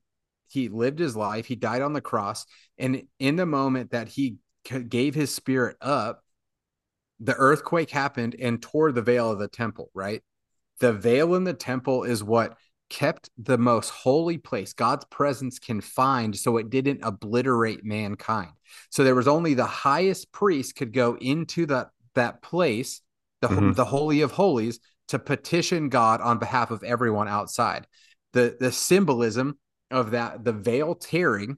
[0.48, 2.46] he lived his life he died on the cross
[2.78, 4.38] and in the moment that he
[4.88, 6.24] gave his spirit up
[7.20, 10.22] the earthquake happened and tore the veil of the temple right
[10.80, 12.58] the veil in the temple is what
[12.90, 18.52] kept the most holy place, God's presence confined so it didn't obliterate mankind.
[18.90, 23.02] So there was only the highest priest could go into that that place,
[23.42, 23.74] the mm-hmm.
[23.74, 27.88] the holy of holies to petition God on behalf of everyone outside.
[28.34, 29.58] The the symbolism
[29.92, 31.58] of that the veil tearing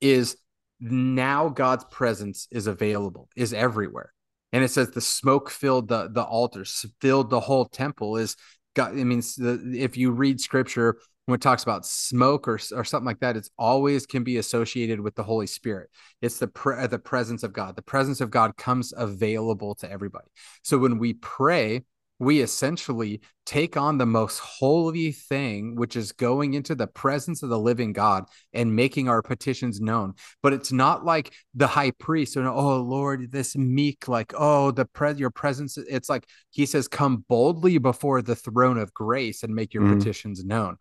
[0.00, 0.36] is
[0.80, 4.12] now God's presence is available, is everywhere.
[4.52, 8.36] And it says the smoke filled the the altars, filled the whole temple is
[8.74, 13.06] God, I mean, if you read scripture when it talks about smoke or, or something
[13.06, 15.90] like that, it's always can be associated with the Holy Spirit.
[16.20, 17.76] It's the pre- uh, the presence of God.
[17.76, 20.28] The presence of God comes available to everybody.
[20.62, 21.84] So when we pray,
[22.20, 27.48] we essentially take on the most holy thing, which is going into the presence of
[27.48, 30.12] the living God and making our petitions known.
[30.42, 34.84] But it's not like the high priest, or oh Lord, this meek, like oh the
[34.84, 35.78] pre- your presence.
[35.78, 39.98] It's like He says, "Come boldly before the throne of grace and make your mm-hmm.
[39.98, 40.76] petitions known."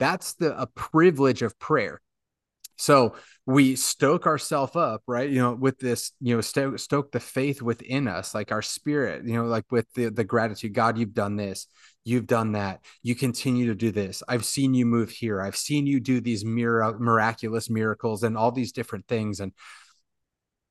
[0.00, 2.00] That's the a privilege of prayer.
[2.78, 5.28] So we stoke ourselves up, right?
[5.28, 9.26] You know, with this, you know, stoke, stoke the faith within us, like our spirit,
[9.26, 10.74] you know, like with the, the gratitude.
[10.74, 11.66] God, you've done this,
[12.04, 14.22] you've done that, you continue to do this.
[14.28, 15.42] I've seen you move here.
[15.42, 19.40] I've seen you do these mir- miraculous miracles and all these different things.
[19.40, 19.52] And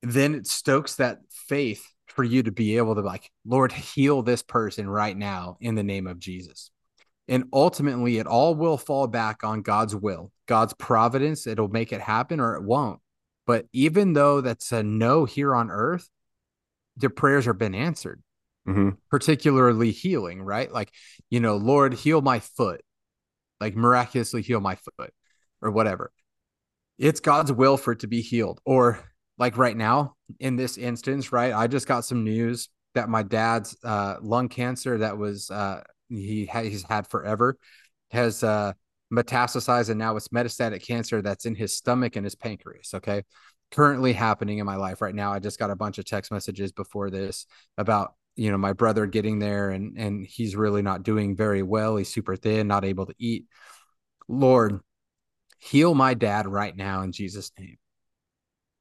[0.01, 4.43] then it stokes that faith for you to be able to like, Lord, heal this
[4.43, 6.71] person right now in the name of Jesus.
[7.27, 11.45] And ultimately, it all will fall back on God's will, God's providence.
[11.45, 12.99] It'll make it happen or it won't.
[13.45, 16.09] But even though that's a no here on earth,
[16.97, 18.21] the prayers have been answered,
[18.67, 18.91] mm-hmm.
[19.09, 20.71] particularly healing, right?
[20.71, 20.91] Like,
[21.29, 22.81] you know, Lord, heal my foot,
[23.59, 25.13] like miraculously heal my foot
[25.61, 26.11] or whatever.
[26.97, 28.59] It's God's will for it to be healed.
[28.65, 28.99] Or
[29.37, 31.53] like right now, in this instance, right?
[31.53, 36.45] I just got some news that my dad's uh, lung cancer that was uh, he
[36.45, 37.57] ha- he's had forever
[38.11, 38.73] has uh,
[39.11, 42.93] metastasized and now it's metastatic cancer that's in his stomach and his pancreas.
[42.93, 43.23] Okay.
[43.71, 45.33] Currently happening in my life right now.
[45.33, 47.45] I just got a bunch of text messages before this
[47.77, 51.97] about you know my brother getting there and and he's really not doing very well
[51.97, 53.45] he's super thin not able to eat
[54.27, 54.79] lord
[55.57, 57.77] heal my dad right now in jesus name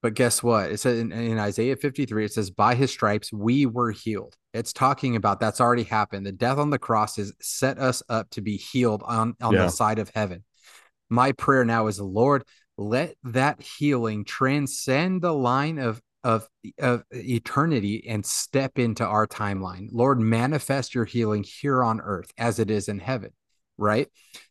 [0.07, 0.71] but guess what?
[0.71, 4.37] It says in, in, Isaiah 53, it says, By his stripes we were healed.
[4.55, 6.25] It's talking about that's already happened.
[6.25, 9.63] The death on the cross has set us up to be healed on, on yeah.
[9.63, 10.45] the side of heaven.
[11.11, 12.45] My prayer now is, Lord,
[12.79, 16.47] let that healing transcend the line of, of,
[16.79, 19.89] of eternity and step into our timeline.
[19.91, 23.33] Lord, manifest your healing here on earth as it is in heaven
[23.79, 24.09] right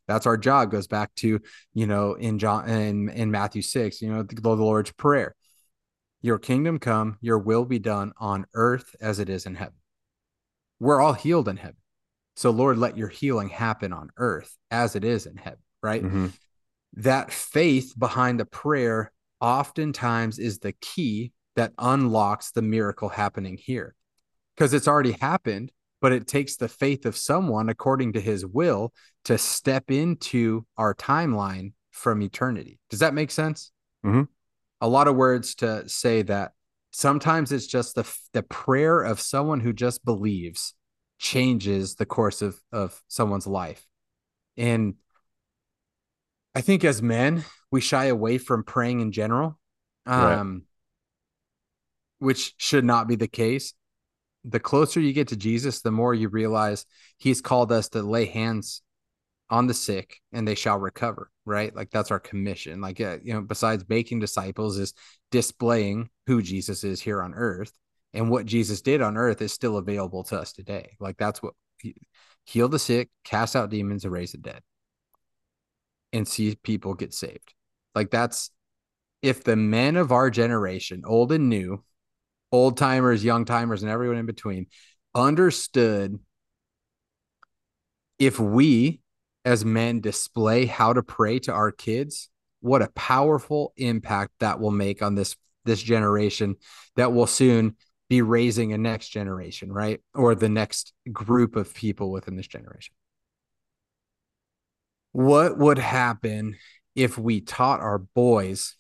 [0.08, 1.40] that's our job goes back to
[1.74, 5.36] you know in john in, in matthew 6 you know the, the lord's prayer
[6.26, 9.76] your kingdom come, your will be done on earth as it is in heaven.
[10.80, 11.78] We're all healed in heaven.
[12.36, 16.04] So, Lord, let your healing happen on earth as it is in heaven, right?
[16.04, 16.28] Mm-hmm.
[16.96, 23.94] That faith behind the prayer oftentimes is the key that unlocks the miracle happening here
[24.56, 28.92] because it's already happened, but it takes the faith of someone according to his will
[29.26, 32.80] to step into our timeline from eternity.
[32.90, 33.72] Does that make sense?
[34.04, 34.24] Mm-hmm
[34.82, 36.52] a lot of words to say that
[36.92, 40.74] sometimes it's just the the prayer of someone who just believes
[41.20, 43.86] changes the course of of someone's life.
[44.58, 44.96] And
[46.54, 49.60] i think as men we shy away from praying in general
[50.06, 50.62] um right.
[52.20, 53.74] which should not be the case.
[54.46, 56.86] The closer you get to jesus the more you realize
[57.18, 58.82] he's called us to lay hands
[59.50, 61.76] on the sick and they shall recover right?
[61.76, 62.82] Like that's our commission.
[62.82, 64.94] Like uh, you know besides making disciples is
[65.32, 67.72] displaying who jesus is here on earth
[68.14, 70.96] and what jesus did on earth is still available to us today.
[71.00, 71.54] Like that's what
[72.46, 74.62] heal the sick cast out demons and raise the dead
[76.14, 77.54] and see people get saved.
[77.94, 78.52] Like that's
[79.22, 81.84] if the men of our generation old and new
[82.52, 84.68] old timers young timers and everyone in between
[85.14, 86.20] understood
[88.20, 89.02] if we
[89.46, 92.30] as men display how to pray to our kids,
[92.62, 96.56] what a powerful impact that will make on this this generation
[96.96, 97.76] that will soon
[98.08, 100.00] be raising a next generation, right?
[100.14, 102.94] Or the next group of people within this generation.
[105.12, 106.58] What would happen
[106.96, 108.76] if we taught our boys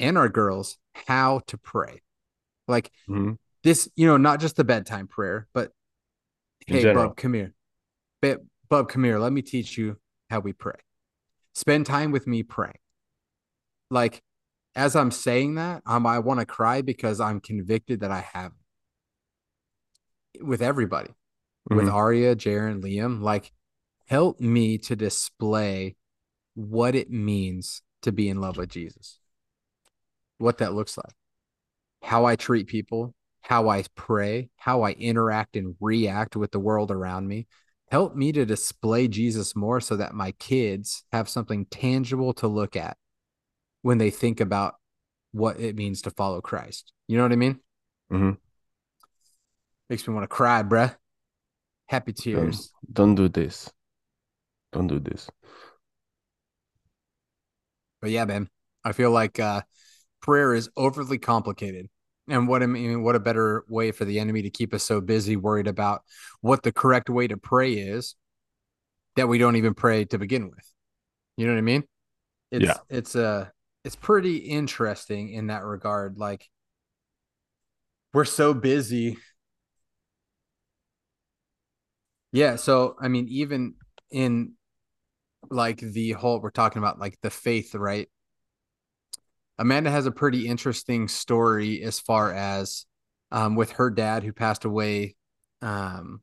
[0.00, 2.02] and our girls how to pray?
[2.66, 3.38] Like Mhm.
[3.62, 5.72] this, you know, not just the bedtime prayer, but
[6.66, 7.08] In hey, general.
[7.08, 7.54] Bub, come here.
[8.70, 9.18] Bub, come here.
[9.18, 9.96] Let me teach you
[10.30, 10.78] how we pray.
[11.54, 12.78] Spend time with me praying.
[13.90, 14.22] Like,
[14.76, 18.52] as I'm saying that, um, I want to cry because I'm convicted that I have
[20.40, 21.10] with everybody,
[21.68, 21.92] with Mhm.
[21.92, 23.20] Arya, Jaron, Liam.
[23.20, 23.52] Like,
[24.06, 25.96] help me to display
[26.54, 29.18] what it means to be in love with Jesus,
[30.38, 31.14] what that looks like,
[32.02, 36.92] how I treat people, how I pray, how I interact and react with the world
[36.92, 37.48] around me.
[37.90, 42.76] Help me to display Jesus more so that my kids have something tangible to look
[42.76, 42.96] at
[43.82, 44.74] when they think about
[45.32, 46.92] what it means to follow Christ.
[47.08, 47.58] You know what I mean?
[48.12, 48.32] Mm-hmm.
[49.88, 50.94] Makes me want to cry, bruh.
[51.86, 52.72] Happy tears.
[52.92, 53.68] Don't do this.
[54.72, 55.28] Don't do this.
[58.00, 58.48] But yeah, man,
[58.84, 59.62] I feel like uh,
[60.22, 61.88] prayer is overly complicated.
[62.30, 65.00] And what I mean, what a better way for the enemy to keep us so
[65.00, 66.02] busy, worried about
[66.40, 68.14] what the correct way to pray is,
[69.16, 70.64] that we don't even pray to begin with.
[71.36, 71.84] You know what I mean?
[72.52, 72.76] It's Yeah.
[72.88, 73.48] it's uh
[73.84, 76.18] it's pretty interesting in that regard.
[76.18, 76.46] Like
[78.12, 79.18] we're so busy.
[82.32, 83.74] Yeah, so I mean, even
[84.10, 84.52] in
[85.50, 88.08] like the whole we're talking about like the faith, right?
[89.60, 92.86] Amanda has a pretty interesting story as far as
[93.30, 95.16] um, with her dad who passed away
[95.60, 96.22] um,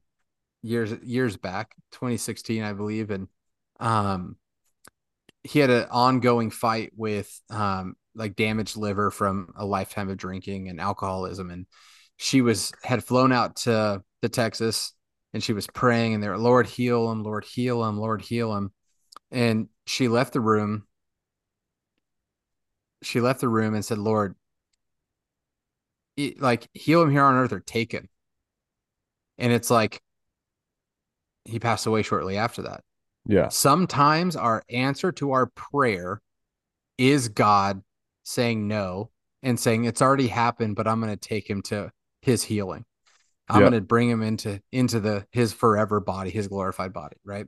[0.64, 3.28] years years back, 2016, I believe, and
[3.80, 4.38] um,
[5.44, 10.68] he had an ongoing fight with um, like damaged liver from a lifetime of drinking
[10.68, 11.68] and alcoholism, and
[12.18, 14.94] she was had flown out to the Texas
[15.36, 18.72] and she was praying and there, Lord heal him, Lord heal him, Lord heal him,
[19.30, 20.88] and she left the room
[23.02, 24.36] she left the room and said, Lord,
[26.40, 28.10] like heal him here on earth or take him.
[29.38, 30.02] And it's like
[31.46, 32.84] he passed away shortly after that.
[33.26, 33.50] Yeah.
[33.50, 36.22] Sometimes our answer to our prayer
[36.98, 37.84] is God
[38.24, 39.12] saying no
[39.44, 42.86] and saying it's already happened, but I'm going to take him to his healing.
[43.50, 47.46] I'm going to bring him into into the his forever body, his glorified body, right?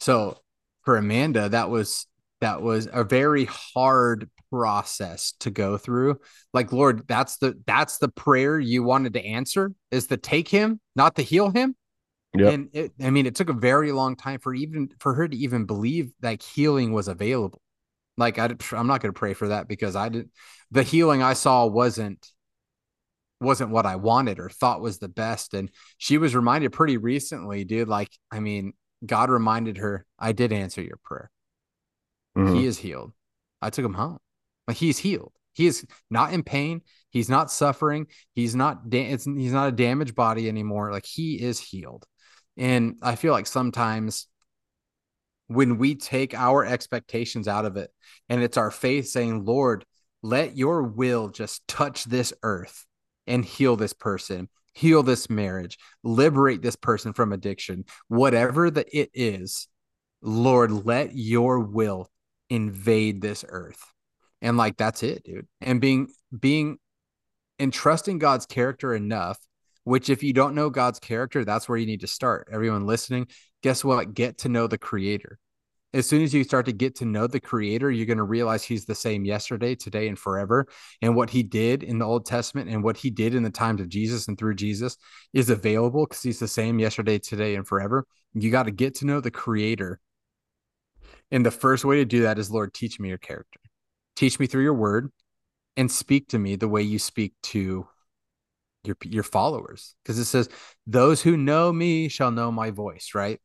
[0.00, 0.38] So
[0.82, 2.06] for Amanda, that was
[2.40, 6.20] that was a very hard process to go through.
[6.52, 10.80] Like, Lord, that's the that's the prayer you wanted to answer is to take him,
[10.94, 11.74] not to heal him.
[12.34, 12.52] Yep.
[12.52, 15.36] And it, I mean, it took a very long time for even for her to
[15.36, 17.62] even believe like healing was available.
[18.18, 20.30] Like, I, I'm not going to pray for that because I didn't.
[20.70, 22.26] The healing I saw wasn't
[23.40, 25.54] wasn't what I wanted or thought was the best.
[25.54, 27.88] And she was reminded pretty recently, dude.
[27.88, 28.72] Like, I mean,
[29.04, 31.30] God reminded her, I did answer your prayer.
[32.36, 32.56] Mhm.
[32.56, 33.12] He is healed.
[33.62, 34.18] I took him home.
[34.68, 35.32] Like he's healed.
[35.54, 36.82] He is not in pain.
[37.10, 38.08] He's not suffering.
[38.34, 40.92] He's not da- he's not a damaged body anymore.
[40.92, 42.04] Like he is healed.
[42.56, 44.26] And I feel like sometimes
[45.48, 47.90] when we take our expectations out of it
[48.28, 49.84] and it's our faith saying, Lord,
[50.22, 52.84] let your will just touch this earth
[53.26, 59.10] and heal this person, heal this marriage, liberate this person from addiction, whatever that it
[59.14, 59.68] is,
[60.20, 62.10] Lord, let your will
[62.50, 63.82] invade this earth.
[64.42, 65.46] And like that's it, dude.
[65.60, 66.78] And being being
[67.58, 69.38] and trusting God's character enough,
[69.84, 72.48] which if you don't know God's character, that's where you need to start.
[72.52, 73.28] Everyone listening,
[73.62, 74.14] guess what?
[74.14, 75.38] Get to know the creator.
[75.94, 78.62] As soon as you start to get to know the creator, you're going to realize
[78.62, 80.66] he's the same yesterday, today, and forever.
[81.00, 83.80] And what he did in the Old Testament and what he did in the times
[83.80, 84.98] of Jesus and through Jesus
[85.32, 88.06] is available because he's the same yesterday, today, and forever.
[88.34, 89.98] You got to get to know the creator.
[91.30, 93.60] And the first way to do that is, Lord, teach me your character.
[94.14, 95.10] Teach me through your word
[95.76, 97.86] and speak to me the way you speak to
[98.84, 99.94] your your followers.
[100.02, 100.48] Because it says
[100.86, 103.40] those who know me shall know my voice right?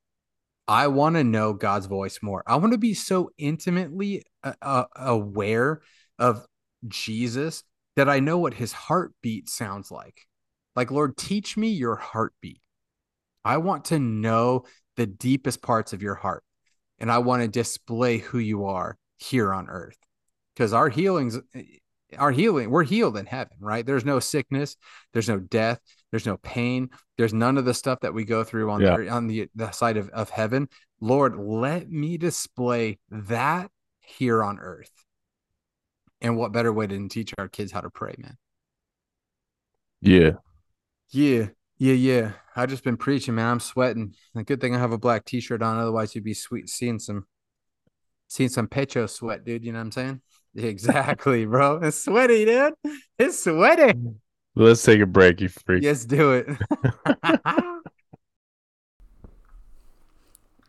[0.67, 2.43] I want to know god's voice more.
[2.47, 5.81] I want to be so intimately uh, uh, aware
[6.19, 6.45] of
[6.87, 7.63] jesus
[7.95, 10.21] that i know what his heartbeat sounds like.
[10.75, 12.61] Like lord teach me your heartbeat.
[13.43, 14.65] I want to know
[14.95, 16.43] the deepest parts of your heart
[17.01, 19.97] and i want to display who you are here on earth
[20.55, 21.63] because our healings eh,
[22.17, 24.77] our healing we're healed in heaven right there's no sickness
[25.13, 25.79] there's no death
[26.11, 26.89] There's no pain.
[27.17, 28.97] There's none of the stuff that we go through on Yeah.
[28.97, 30.67] the on the, the side of, of heaven.
[30.99, 33.71] Lord, let me display that
[34.01, 34.91] here on earth.
[36.19, 38.35] And what better way than teach our kids how to pray, man?
[40.01, 40.31] Yeah.
[41.11, 41.47] Yeah,
[41.77, 42.31] yeah, yeah.
[42.55, 43.47] I just been preaching, man.
[43.47, 44.13] I'm sweating.
[44.35, 47.25] A good thing I have a black t-shirt on, otherwise you'd be sweet seeing some
[48.27, 49.65] seeing some pecho sweat, dude.
[49.65, 50.21] You know what I'm saying?
[50.53, 51.77] Exactly, bro.
[51.77, 52.73] It's sweaty, dude.
[53.17, 53.97] It's sweaty.
[54.53, 55.81] Let's take a break, you freak.
[55.81, 56.45] Yes, do it.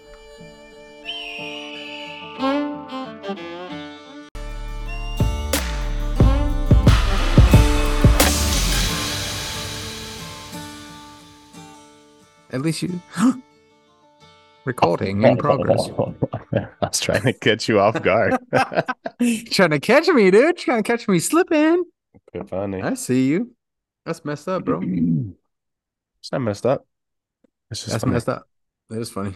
[12.56, 13.02] At least you
[14.64, 15.90] recording in progress.
[16.54, 18.38] I was trying to catch you off guard.
[19.50, 20.56] Trying to catch me, dude.
[20.56, 21.84] Trying to catch me slipping.
[22.32, 22.80] Good funny.
[22.80, 23.54] I see you.
[24.06, 24.80] That's messed up, bro.
[26.20, 26.86] It's not messed up.
[27.70, 28.14] It's just That's funny.
[28.14, 28.48] messed up.
[28.88, 29.34] That is funny.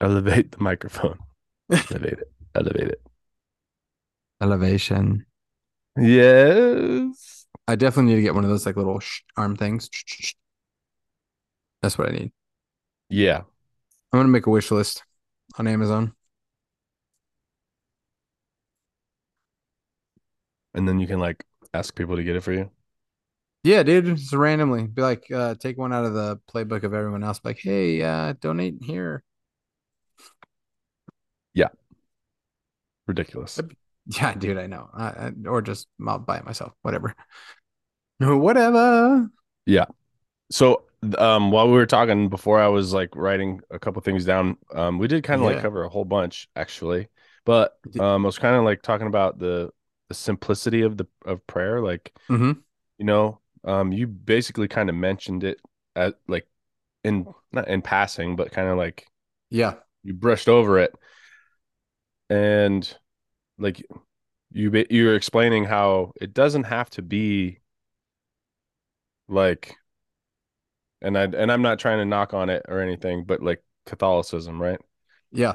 [0.00, 1.18] Elevate the microphone.
[1.70, 2.32] Elevate it.
[2.54, 3.02] Elevate it.
[4.40, 5.26] Elevation.
[6.00, 7.44] Yes.
[7.68, 9.90] I definitely need to get one of those like little sh- arm things.
[11.84, 12.32] That's what I need.
[13.10, 13.42] Yeah.
[14.10, 15.02] I'm gonna make a wish list
[15.58, 16.14] on Amazon.
[20.72, 22.70] And then you can like ask people to get it for you.
[23.64, 27.22] Yeah, dude, just randomly be like, uh, take one out of the playbook of everyone
[27.22, 27.38] else.
[27.44, 29.22] Like, hey, uh, donate here.
[31.52, 31.68] Yeah.
[33.06, 33.60] Ridiculous.
[34.06, 34.90] Yeah, dude, I know.
[34.92, 36.74] I, I, or just I'll buy it myself.
[36.82, 37.14] Whatever.
[38.20, 39.30] No, whatever.
[39.64, 39.86] Yeah.
[40.50, 40.84] So
[41.18, 44.98] um while we were talking before I was like writing a couple things down, um
[44.98, 47.08] we did kind of like cover a whole bunch actually.
[47.44, 49.70] But um I was kind of like talking about the
[50.08, 52.52] the simplicity of the of prayer like Mm-hmm.
[52.98, 55.60] you know um you basically kind of mentioned it
[55.96, 56.46] at like
[57.04, 59.06] in not in passing but kind of like
[59.50, 59.74] Yeah.
[60.02, 60.94] you brushed over it
[62.30, 62.96] and
[63.58, 63.84] like
[64.52, 67.60] you ba- you were explaining how it doesn't have to be
[69.28, 69.76] like
[71.04, 74.60] and I and I'm not trying to knock on it or anything but like Catholicism
[74.60, 74.80] right
[75.30, 75.54] Yeah.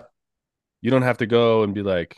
[0.81, 2.17] you don't have to go and be like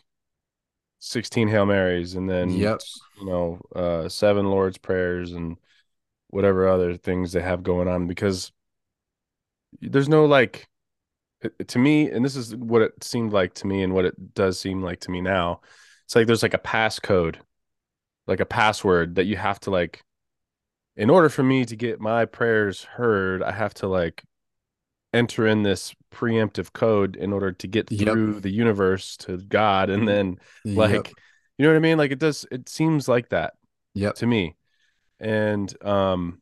[0.99, 2.81] 16 Hail Marys and then Yep.
[3.19, 5.57] you know uh seven Lord's prayers and
[6.29, 8.51] whatever other things they have going on because
[9.81, 10.67] there's no like
[11.67, 14.59] to me and this is what it seemed like to me and what it does
[14.59, 15.59] seem like to me now
[16.05, 17.37] it's like there's like a passcode
[18.27, 20.03] like a password that you have to like
[20.95, 24.23] in order for me to get my prayers heard i have to like
[25.13, 28.07] enter in this preemptive code in order to get Yep.
[28.07, 30.37] through the universe to god and then
[30.75, 31.07] like Yep.
[31.57, 33.53] you know what i mean like it does it seems like that
[33.93, 34.15] Yep.
[34.15, 34.55] to me
[35.19, 36.41] and um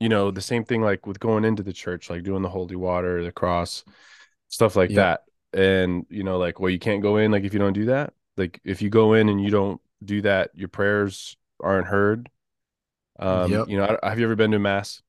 [0.00, 2.76] you know the same thing like with going into the church like doing the holy
[2.76, 3.84] water the cross
[4.48, 4.96] stuff like Yep.
[5.52, 7.86] that and you know like well you can't go in like if you don't do
[7.86, 12.28] that like if you go in and you don't do that your prayers aren't heard
[13.18, 13.68] um Yep.
[13.68, 15.02] you know have you ever been to mass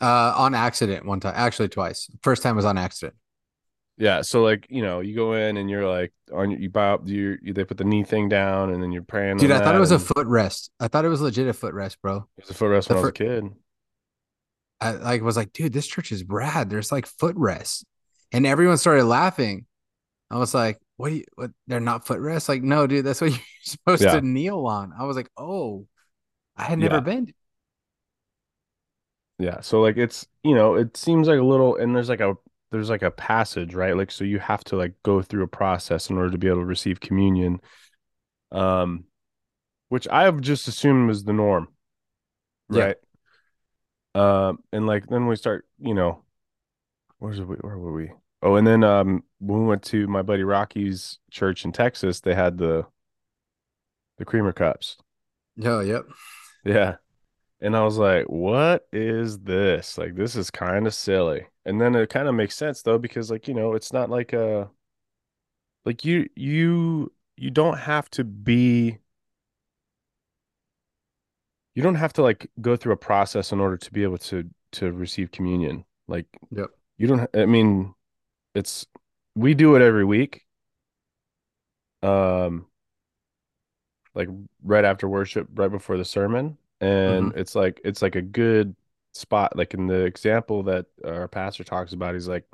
[0.00, 2.10] Uh, on accident one time, actually twice.
[2.22, 3.14] First time was on accident.
[3.98, 7.38] yeah so like you know you go in and you're like on you bow you
[7.42, 9.80] you they put the knee thing down and then you're praying Dude, I thought it
[9.80, 10.68] was a footrest.
[10.80, 12.26] I thought it was legit a footrest, bro.
[12.36, 13.44] it was a footrest the when i was a kid
[14.80, 16.68] I like was like, dude, this church is rad.
[16.68, 17.84] There's like footrests,
[18.32, 19.64] and everyone started laughing.
[20.30, 21.08] I was like, what?
[21.10, 21.50] Do you, what?
[21.66, 22.48] They're not footrests?
[22.48, 24.16] Like, no, dude, that's what you're supposed Yeah.
[24.16, 24.92] to kneel on.
[24.98, 25.86] I was like, oh,
[26.56, 27.00] I had never Yeah.
[27.00, 27.32] been.
[29.38, 32.34] Yeah, so like it's you know it seems like a little and there's like a
[32.70, 36.08] there's like a passage right like so you have to like go through a process
[36.10, 37.60] in order to be able to receive communion,
[38.52, 39.04] um,
[39.90, 41.68] which I've just assumed was the norm,
[42.70, 42.88] Yeah.
[42.88, 42.96] right?
[44.14, 46.24] Um, and like then we start you know,
[47.18, 48.12] where's we where were we?
[48.42, 52.34] Oh, and then um when we went to my buddy Rocky's church in Texas, they
[52.34, 52.86] had the
[54.18, 54.96] the creamer cups.
[55.64, 56.06] Oh, yep.
[56.66, 56.96] Yeah.
[57.60, 59.98] And I was like, what is this?
[59.98, 61.46] Like, this is kind of silly.
[61.66, 64.32] And then it kind of makes sense though, because like, you know, it's not like
[64.34, 64.70] a
[65.84, 68.98] like you you you don't have to be
[71.74, 74.48] you don't have to like go through a process in order to be able to
[74.72, 75.84] to receive communion.
[76.08, 76.70] Like Yep.
[76.98, 77.94] you don't I mean,
[78.54, 78.86] it's
[79.34, 80.46] we do it every week.
[82.02, 82.66] Um
[84.16, 84.28] like
[84.64, 86.56] right after worship, right before the sermon.
[86.80, 87.38] And mm-hmm.
[87.38, 88.74] it's like it's like a good
[89.12, 89.56] spot.
[89.56, 92.44] Like in the example that our pastor talks about, he's like,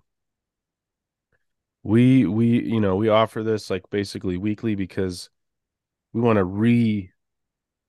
[1.84, 5.30] we we you know we offer this like basically weekly because
[6.12, 7.10] we want to re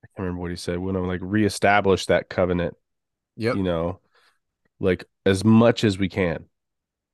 [0.03, 0.79] I can't remember what he said.
[0.79, 2.75] We want to like reestablish that covenant,
[3.37, 3.55] Yep.
[3.55, 3.99] you know,
[4.79, 6.45] like as much as we can.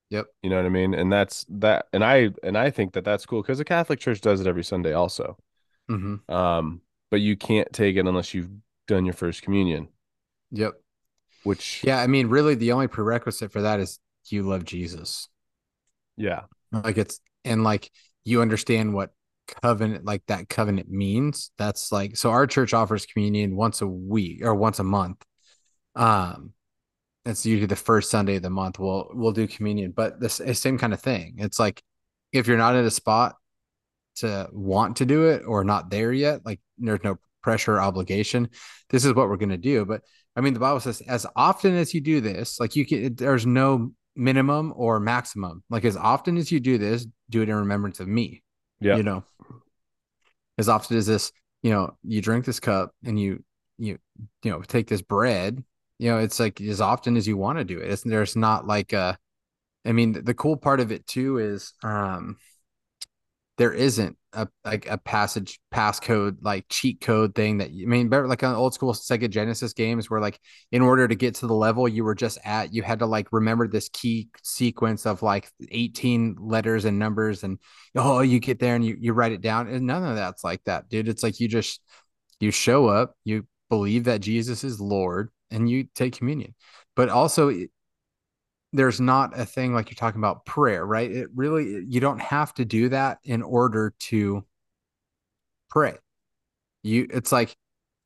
[0.10, 0.26] Yep.
[0.41, 0.93] You know what I mean?
[0.93, 1.88] And that's that.
[1.93, 4.64] And I and I think that that's cool because the Catholic Church does it every
[4.64, 5.38] Sunday also.
[5.90, 6.32] Mm-hmm.
[6.34, 6.82] Um,
[7.12, 8.50] but you can't take it unless you've
[8.88, 9.88] done your first communion,
[10.52, 10.74] Yep.
[11.44, 12.00] which Yeah.
[12.00, 15.28] I mean, really, the only prerequisite for that is you love Jesus.
[16.18, 17.90] yeah, Like it's and like
[18.26, 19.12] you understand what
[19.64, 21.52] covenant like that covenant means.
[21.58, 25.24] That's like so our church offers communion once a week or once a month.
[25.96, 26.54] Um
[27.26, 28.80] it's usually the first Sunday of the month.
[28.80, 31.36] We'll we'll do communion, but the same kind of thing.
[31.40, 31.82] It's like
[32.32, 33.36] if you're not at a spot
[34.20, 38.49] to want to do it or not there yet, like there's no pressure or obligation.
[38.89, 39.86] This is what we're going to do.
[39.86, 40.01] But
[40.36, 43.45] I mean, the Bible says as often as you do this, like you can, there's
[43.45, 45.63] no minimum or maximum.
[45.70, 48.43] Like as often as you do this, do it in remembrance of me.
[48.80, 49.24] yeah, You know,
[50.57, 53.43] as often as this, you know, you drink this cup and you,
[53.78, 53.97] you,
[54.43, 55.63] you know, take this bread,
[55.97, 57.91] you know, it's like as often as you want to do it.
[57.91, 59.17] It's, there's not like a,
[59.86, 62.38] I mean, the cool part of it too is, um,
[63.60, 68.07] there isn't a like a passage passcode like cheat code thing that you I mean
[68.07, 70.39] better like on old school Sega Genesis games where like
[70.72, 73.28] in order to get to the level you were just at you had to like
[73.34, 77.60] remember this key sequence of like 18 letters and numbers and
[77.97, 79.68] oh you get there and you you write it down.
[79.68, 81.10] And none of that's like that dude.
[81.10, 81.82] It's like you just
[82.39, 86.55] you show up you believe that Jesus is Lord and you take communion.
[86.95, 87.51] But also
[88.72, 91.11] there's not a thing like you're talking about prayer, right?
[91.11, 94.45] It really, you don't have to do that in order to
[95.70, 95.97] pray.
[96.84, 97.55] You, it's like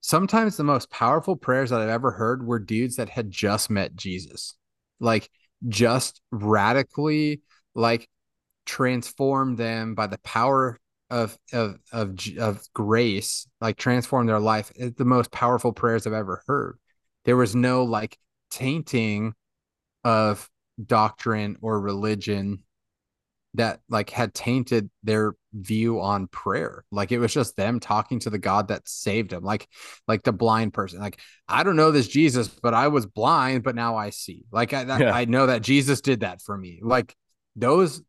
[0.02, 3.96] sometimes the most powerful prayers that I've ever heard were dudes that had just met
[3.96, 4.56] Jesus,
[5.00, 5.30] like
[5.68, 7.42] just radically,
[7.76, 8.08] like
[8.66, 14.72] transform them by the power of of of of grace, like transform their life.
[14.76, 16.80] It's the most powerful prayers I've ever heard.
[17.26, 18.18] There was no like
[18.50, 19.34] tainting
[20.04, 20.50] of
[20.84, 22.64] doctrine or religion
[23.56, 26.84] that like had tainted their view on prayer.
[26.92, 29.68] Like it was just them talking to the god that saved them like
[30.08, 31.00] like the blind person.
[31.00, 34.46] Like i don't know this jesus but i was blind but now i see.
[34.52, 35.14] Like i that, Yeah.
[35.14, 36.80] i know that jesus did that for me.
[36.82, 37.16] Like
[37.56, 38.02] those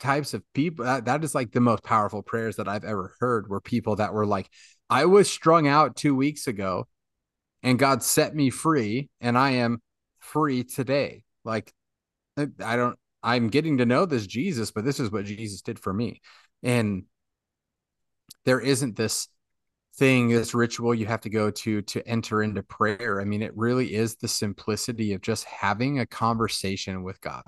[0.00, 3.48] types of people that, that is like the most powerful prayers that i've ever heard
[3.48, 4.48] were people that were like
[4.88, 6.86] i was strung out two weeks ago
[7.64, 9.82] and god set me free and i am
[10.20, 11.24] free today.
[11.44, 11.72] Like
[12.38, 15.92] I don't I'm getting to know this Jesus, but this is what Jesus did for
[15.92, 16.20] me.
[16.62, 17.04] And
[18.44, 19.28] there isn't this
[19.96, 23.20] thing, this ritual you have to go to to enter into prayer.
[23.20, 27.42] I mean, it really is the simplicity of just having a conversation with God.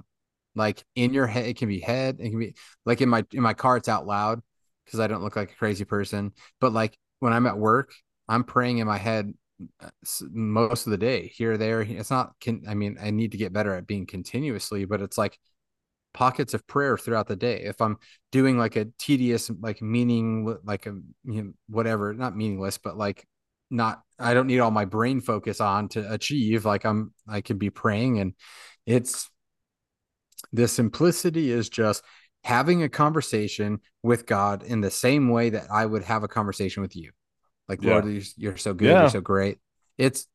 [0.57, 3.43] Like in your head, it can be head, it can be like in my in
[3.43, 4.41] my car, it's out loud
[4.85, 6.33] because I don't look like a crazy person.
[6.61, 7.93] But like when I'm at work,
[8.29, 9.33] I'm praying in my head
[9.81, 9.91] Uh,
[10.31, 11.83] most of the day here there.
[11.83, 15.19] It's not can i mean i need to get better at being continuously but it's
[15.19, 15.39] like
[16.13, 17.63] pockets of prayer throughout the day.
[17.63, 17.99] If i'm
[18.33, 20.93] doing like a tedious like meaning like a
[21.25, 23.27] you know, whatever not meaningless but like
[23.71, 27.57] not i don't need all my brain focus on to achieve like i'm i can
[27.57, 28.35] be praying and
[28.87, 29.31] it's
[30.53, 32.03] the simplicity is just
[32.43, 36.83] having a conversation with god in the same way that i would have a conversation
[36.83, 37.13] with you
[37.71, 37.93] like Yeah.
[37.93, 39.01] lord you're, you're so good Yeah.
[39.03, 39.59] you're so great
[39.97, 40.27] it's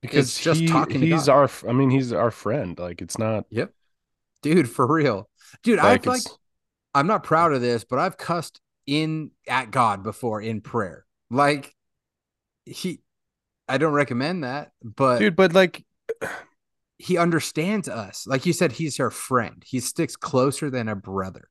[0.00, 2.78] because It's just he, talking to he's our I mean he's our friend.
[2.78, 3.72] Like it's not Yep.
[4.42, 5.28] dude for real
[5.62, 6.22] dude like I've like,
[6.94, 11.74] I'm not proud of this but i've cussed in at god before in prayer like
[12.66, 13.00] he
[13.68, 15.84] i don't recommend that but dude, but like
[16.98, 21.48] he understands us like you said he's our friend he sticks closer than a brother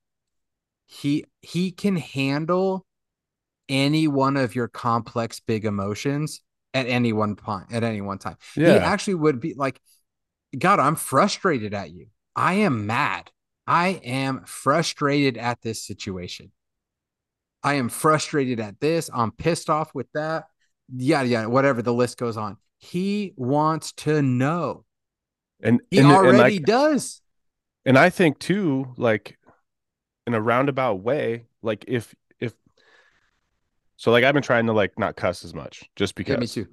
[0.85, 2.85] he he can handle
[3.73, 6.41] any one of your complex big emotions
[6.75, 8.37] at any one point at any one time.
[8.55, 8.73] Yeah.
[8.73, 9.81] he actually would be like
[10.57, 12.07] god i'm frustrated at you.
[12.35, 13.31] I am mad.
[13.67, 16.51] I am frustrated at this situation.
[17.63, 19.09] I am frustrated at this.
[19.13, 20.45] I'm pissed off with that.
[20.95, 22.57] Yada yada whatever the list goes on.
[22.77, 24.83] He wants to know.
[25.61, 27.21] And He and, and already like, does.
[27.85, 29.37] and I think too, like
[30.27, 32.13] in a roundabout way, like if
[34.03, 36.47] so, like I've been trying to like not cuss as much, just because, Yeah, me
[36.47, 36.67] too.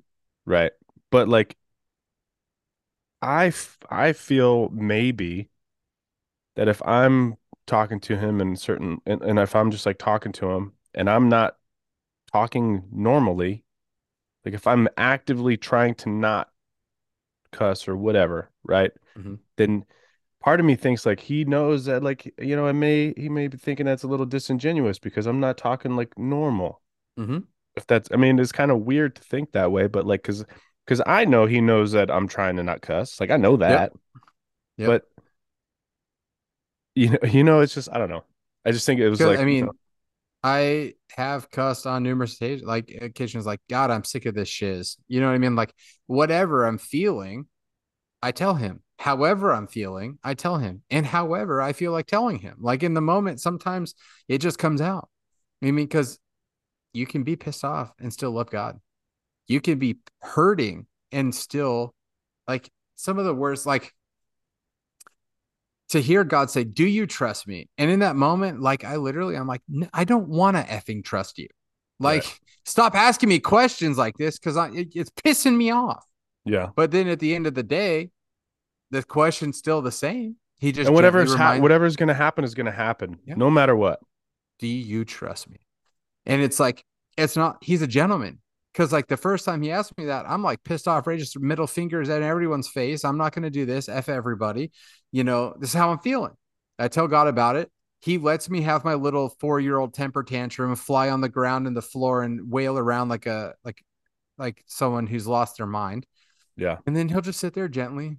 [0.47, 0.73] right?
[1.11, 1.57] But like,
[3.23, 5.49] I f- I feel maybe
[6.57, 10.33] that if I'm talking to him in certain, and, and if I'm just like talking
[10.33, 11.57] to him, and I'm not
[12.33, 13.65] talking normally,
[14.45, 16.51] like if I'm actively trying to not
[17.53, 18.93] cuss or whatever, right?
[19.17, 19.41] Mhm.
[19.57, 19.85] Then
[20.41, 23.49] part of me thinks like he knows that like you know, I may he may
[23.49, 26.83] be thinking that's a little disingenuous because I'm not talking like normal.
[27.19, 27.45] Mhm.
[27.77, 30.45] If that's I mean, it's kind of weird to think that way, but like cuz
[30.87, 33.21] cuz I know he knows that I'm trying to not cuss.
[33.21, 33.93] Like I know that.
[34.77, 34.87] Yep.
[34.87, 35.05] But
[36.95, 38.25] you know, you know it's just I don't know.
[38.65, 39.73] I just think it was like I you mean, know,
[40.43, 44.97] I have cussed on numerous occasions, like occasions, like God, I'm sick of this shiz.
[45.09, 45.57] You know what I mean?
[45.57, 45.75] Like
[46.07, 47.47] whatever I'm feeling,
[48.23, 48.83] I tell him.
[48.99, 50.83] However I'm feeling, I tell him.
[50.91, 52.57] And however I feel like telling him.
[52.61, 53.95] Like in the moment, sometimes
[54.29, 55.09] it just comes out.
[55.63, 56.19] I mean, because
[56.93, 58.81] you can be pissed off and still love God.
[59.47, 61.95] You can be hurting and still
[62.49, 63.93] like some of the worst, like
[65.91, 67.69] to hear God say, Do you trust me?
[67.79, 71.05] And in that moment, like I literally, I'm like, "N- I don't want to effing
[71.05, 71.49] trust you.
[71.99, 72.41] Like, Right.
[72.65, 76.05] stop asking me questions like this because I it, it's pissing me off.
[76.45, 76.69] yeah.
[76.77, 78.11] But then at the end of the day,
[78.91, 80.37] the question's still the same.
[80.59, 83.35] He just And whatever's ha- whatever's going to happen is going to happen Yeah.
[83.37, 84.01] no matter what.
[84.59, 85.57] do you trust me?
[86.31, 86.85] And it's like,
[87.19, 88.39] it's not, he's a gentleman.
[88.73, 91.19] Cause like the first time he asked me that, I'm like pissed off, right?
[91.19, 93.05] Just middle fingers at everyone's face.
[93.05, 93.89] I'm not going to do this.
[93.89, 94.71] F everybody.
[95.11, 96.31] You know, this is how I'm feeling.
[96.79, 97.69] I tell God about it.
[98.01, 101.67] He lets me have my little four year old temper tantrum, fly on the ground
[101.67, 103.85] and the floor and wail around like a, like,
[104.39, 106.07] like someone who's lost their mind.
[106.57, 106.77] Yeah.
[106.87, 108.19] And then he'll just sit there gently,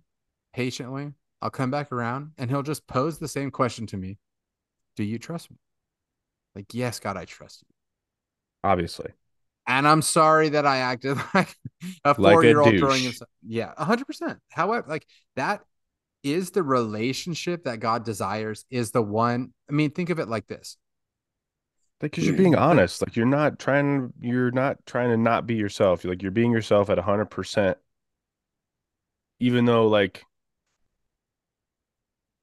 [0.53, 1.13] patiently.
[1.41, 4.17] I'll come back around and he'll just pose the same question to me
[4.97, 5.57] Do you trust me?
[6.55, 7.70] Like, yes, God, I trust you.
[8.63, 9.11] Obviously.
[9.67, 11.55] And I'm sorry that I acted like
[12.03, 13.29] a four year old throwing himself.
[13.47, 14.37] Yeah, 100%.
[14.49, 15.05] However, like
[15.35, 15.61] that
[16.23, 19.53] is the relationship that God desires, is the one.
[19.69, 20.77] I mean, think of it like this.
[22.01, 23.01] Like, cause you're being honest.
[23.01, 24.11] Like, you're not trying.
[24.19, 26.03] You're not trying to not be yourself.
[26.03, 27.77] You're like you're being yourself at hundred percent.
[29.39, 30.23] Even though, like,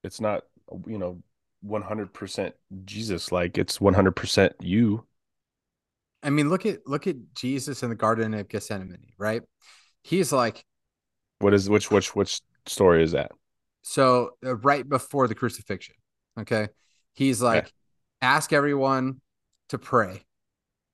[0.05, 0.45] it's not,
[0.87, 1.21] you know,
[1.61, 2.55] one hundred percent
[2.85, 3.33] Jesus.
[3.33, 5.05] Like, it's one hundred percent you.
[6.23, 9.43] I mean, look at look at Jesus in the Garden of Gethsemane, right?
[10.03, 10.65] He's like,
[11.39, 13.33] What is which which which story is that?
[13.83, 15.95] so uh, right before the crucifixion
[16.39, 16.69] okay?
[17.15, 17.73] He's like
[18.21, 19.21] ask everyone
[19.71, 20.23] to pray.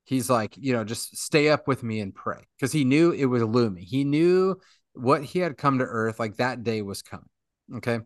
[0.05, 2.45] He's like you know just stay up with me and pray.
[2.57, 3.85] Because he knew it was looming.
[3.85, 4.57] He knew
[4.95, 7.29] what he had come to earth like that day was coming
[7.77, 8.01] okay?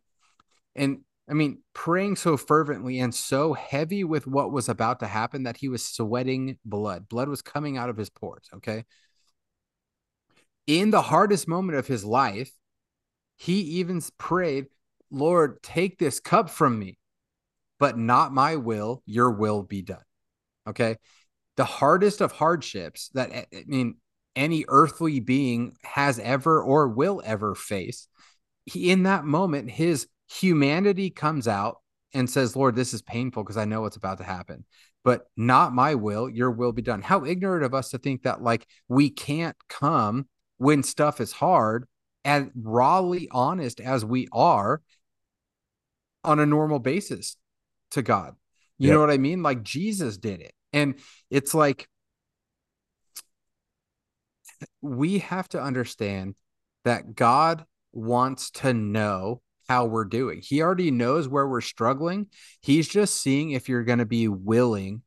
[0.75, 5.45] And i mean praying so fervently and so heavy with what was about to happen
[5.45, 8.85] that he was sweating blood blood was coming out of his pores okay
[10.67, 12.51] in the hardest moment of his life
[13.39, 14.67] he even prayed,
[15.11, 16.99] Lord, take this cup from me,
[17.79, 20.03] but not my will, your will be done.
[20.69, 20.97] Okay.
[21.57, 23.97] The hardest of hardships that, I mean,
[24.35, 28.09] any earthly being has ever or will ever face.
[28.67, 31.79] He, in that moment, his humanity comes out
[32.15, 34.65] and says, Lord, this is painful because I know what's about to happen,
[35.05, 37.03] but not my will, your will be done.
[37.03, 41.87] How ignorant of us to think that, like, we can't come when stuff is hard
[42.25, 44.83] and rawly honest as we are
[46.25, 47.37] on a normal basis
[47.93, 48.35] to God.
[48.79, 48.95] You Yep.
[48.95, 49.43] know what I mean?
[49.43, 50.53] Like Jesus did it.
[50.73, 50.97] And
[51.31, 51.89] it's like
[54.81, 56.35] we have to understand
[56.85, 60.41] that God wants to know how we're doing.
[60.43, 62.29] He already knows where we're struggling.
[62.63, 65.03] He's just seeing if you're going to be willing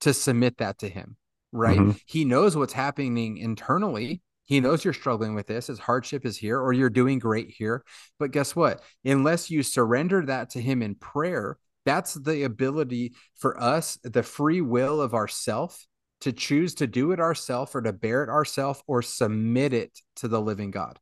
[0.00, 1.16] to submit that to him,
[1.52, 1.78] right?
[1.78, 2.00] Mhm.
[2.06, 4.22] He knows what's happening internally.
[4.46, 7.82] He knows you're struggling with this, his hardship is here, or you're doing great here.
[8.18, 8.82] But guess what?
[9.04, 14.60] Unless you surrender that to him in prayer, that's the ability for us, the free
[14.60, 15.86] will of ourself
[16.22, 20.28] to choose to do it ourselves or to bear it ourselves or submit it to
[20.28, 20.98] the living God.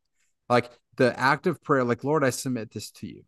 [0.49, 3.23] Like the act of prayer, like, Lord, I submit this to you.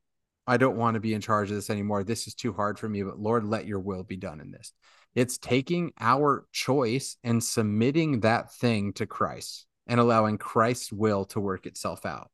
[0.48, 2.04] I don't want to be in charge of this anymore.
[2.04, 4.74] This is too hard for me, but Lord, let your will be done in this.
[5.16, 11.40] It's taking our choice and submitting that thing to Christ and allowing Christ's will to
[11.40, 12.30] work itself out.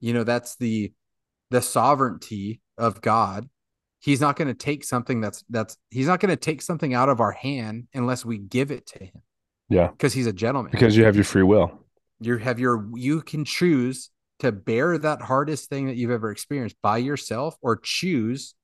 [0.00, 0.92] You know, that's the
[1.50, 3.48] the sovereignty of God.
[4.00, 7.08] He's not going to take something that's that's he's not going to take something out
[7.08, 9.22] of our hand unless we give it to him
[9.68, 9.88] Yeah.
[9.88, 10.70] because he's a gentleman.
[10.72, 11.84] Because you have your free will.
[12.20, 16.76] You have your you can choose to bear that hardest thing that you've ever experienced
[16.82, 18.54] by yourself or choose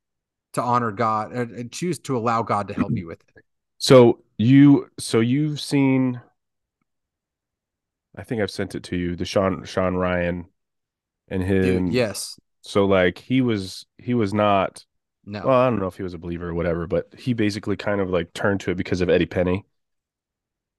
[0.53, 3.45] to honor God and choose to allow God to help you with it.
[3.79, 6.20] So you so you've seen
[8.16, 10.47] I think I've sent it to you, the Shawn Shawn Ryan
[11.29, 11.87] and him.
[11.87, 12.39] Dude, yes.
[12.62, 14.85] So like he was he was not
[15.25, 15.43] No.
[15.45, 18.01] well, I don't know if he was a believer or whatever, but he basically kind
[18.01, 19.66] of like turned to it because of Eddie Penney.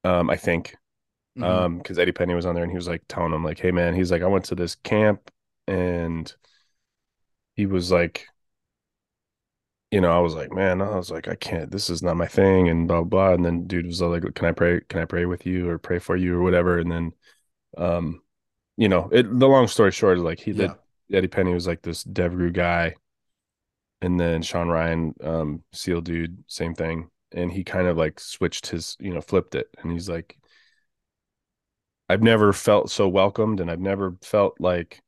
[0.03, 0.75] Um, I think.
[1.35, 1.45] Mhm.
[1.47, 3.71] Um, because Eddie Penney was on there and he was like telling him, like, hey
[3.71, 5.31] man, he's like, I went to this camp
[5.67, 6.33] and
[7.55, 8.27] he was like,
[9.91, 12.27] you know, I was like, man, I was like, I can't, this is not my
[12.27, 13.33] thing, and blah blah.
[13.33, 14.81] And then dude was like, Can I pray?
[14.89, 16.79] Can I pray with you or pray for you or whatever?
[16.79, 17.13] And then
[17.77, 18.21] um,
[18.77, 20.55] you know, it the long story short is like he Yeah.
[20.55, 20.77] did
[21.13, 22.95] Eddie Penney was like this Devgru guy,
[24.01, 27.09] and then Shawn Ryan, um, SEAL dude, same thing.
[27.31, 29.67] And he kind of like switched his, you know, flipped it.
[29.81, 30.37] And he's like,
[32.09, 35.01] I've never felt so welcomed and I've never felt like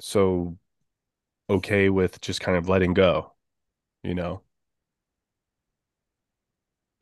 [0.00, 0.56] so
[1.50, 3.34] okay with just kind of letting go,
[4.04, 4.42] you know?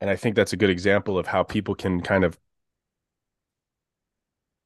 [0.01, 2.37] And I think that's a good example of how people can kind of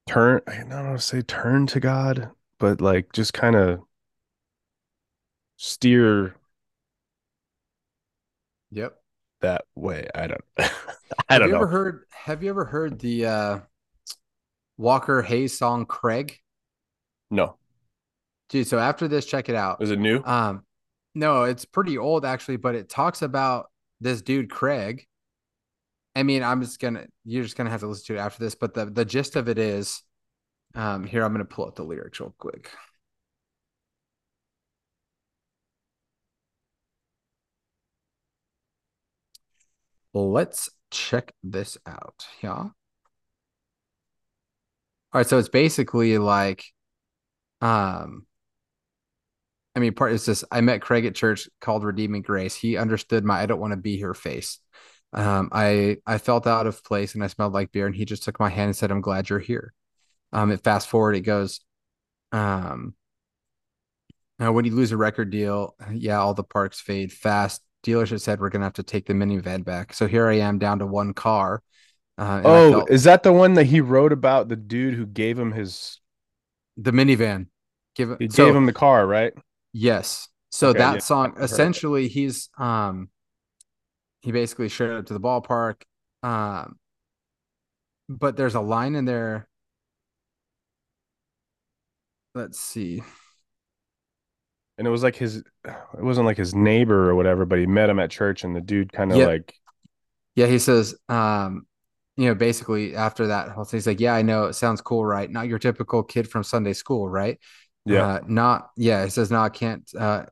[0.08, 3.80] turn, I don't want to say turn to God, but like just kind of
[5.56, 6.34] steer
[8.70, 8.98] Yep.
[9.40, 10.08] that way.
[10.14, 10.44] I don't,
[11.28, 11.64] I have don't you know.
[11.64, 13.58] ever heard have you ever heard the uh
[14.78, 16.38] Walker Hayes song Craig?
[17.30, 17.56] no.
[18.48, 19.82] Dude, so after this, check it out.
[19.82, 20.22] Is it new?
[20.24, 20.64] Um,
[21.14, 23.66] no, it's pretty old actually, but it talks about
[24.00, 25.04] this dude Craig.
[26.16, 28.54] I mean, I'm just gonna you're just gonna have to listen to it after this,
[28.54, 30.02] but the the gist of it is,
[30.74, 32.70] um, here I'm gonna pull up the lyrics real quick.
[40.14, 42.26] Let's check this out.
[42.42, 42.68] Yeah.
[45.12, 46.64] All right, so it's basically like,
[47.60, 48.26] um,
[49.74, 50.44] I mean, part is this.
[50.50, 52.54] I met Craig at church called Redeeming Grace.
[52.54, 54.58] He understood my "I don't want to be here" face.
[55.12, 58.24] Um, I I felt out of place and I smelled like beer, and he just
[58.24, 59.72] took my hand and said, "I'm glad you're here."
[60.32, 61.60] Um, it fast forward, it goes,
[62.32, 62.94] um,
[64.38, 67.62] now when you lose a record deal, yeah, all the parks fade fast.
[67.84, 69.92] Dealership said we're gonna have to take the minivan back.
[69.94, 71.62] So here I am down to one car.
[72.18, 75.38] Uh, Oh, felt- is that the one that he wrote about the dude who gave
[75.38, 76.00] him his
[76.76, 77.46] the minivan.
[77.94, 79.32] Give he so- gave him the car, right?
[79.72, 80.28] Yes.
[80.50, 81.52] So Okay, that yeah, song I've heard of it.
[81.52, 83.08] essentially he's um
[84.22, 85.82] he basically showed up to the ballpark.
[86.22, 86.78] Um
[88.08, 89.46] but there's a line in there.
[92.34, 93.02] Let's see.
[94.76, 95.44] And it was like his it
[95.98, 98.92] wasn't like his neighbor or whatever, but he met him at church and the dude
[98.92, 99.26] kind of Yeah.
[99.26, 99.54] like
[100.34, 101.66] Yeah, he says, um,
[102.18, 105.04] you know, basically after that whole thing, he's like, Yeah, I know it sounds cool,
[105.06, 105.30] right?
[105.30, 107.38] Not your typical kid from Sunday school, right?
[107.86, 108.10] yeah.
[108.16, 110.26] Uh, not yeah, He says no, I can't uh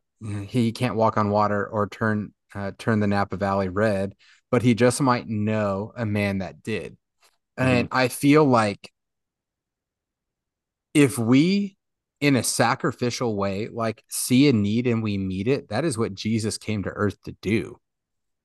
[0.49, 4.15] he can't walk on water or turn uh turn the Napa Valley red,
[4.51, 6.97] but he just might know a man that did.
[7.57, 8.91] And I feel like
[10.95, 11.77] if we
[12.21, 16.15] in a sacrificial way like see a need and we meet it, that is what
[16.15, 17.79] Jesus came to earth to do.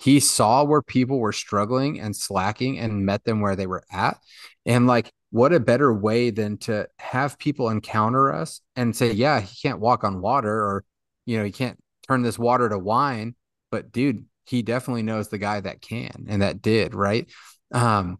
[0.01, 4.17] He saw where people were struggling and slacking and met them where they were at.
[4.65, 9.39] And like, what a better way than to have people encounter us and say, yeah,
[9.39, 10.83] he can't walk on water or,
[11.25, 11.77] you know, he can't
[12.07, 13.35] turn this water to wine.
[13.69, 17.29] But dude, he definitely knows the guy that can and that did, right?
[17.71, 18.17] Um,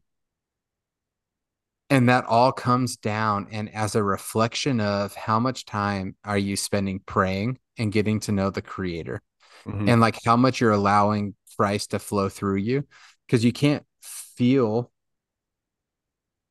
[1.89, 6.55] and that all comes down and as a reflection of how much time are you
[6.55, 9.21] spending praying and getting to know the creator
[9.65, 9.89] Mhm.
[9.89, 12.87] and like how much you're allowing Christ to flow through you
[13.27, 14.91] because you can't feel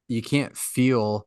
[0.06, 1.26] you can't feel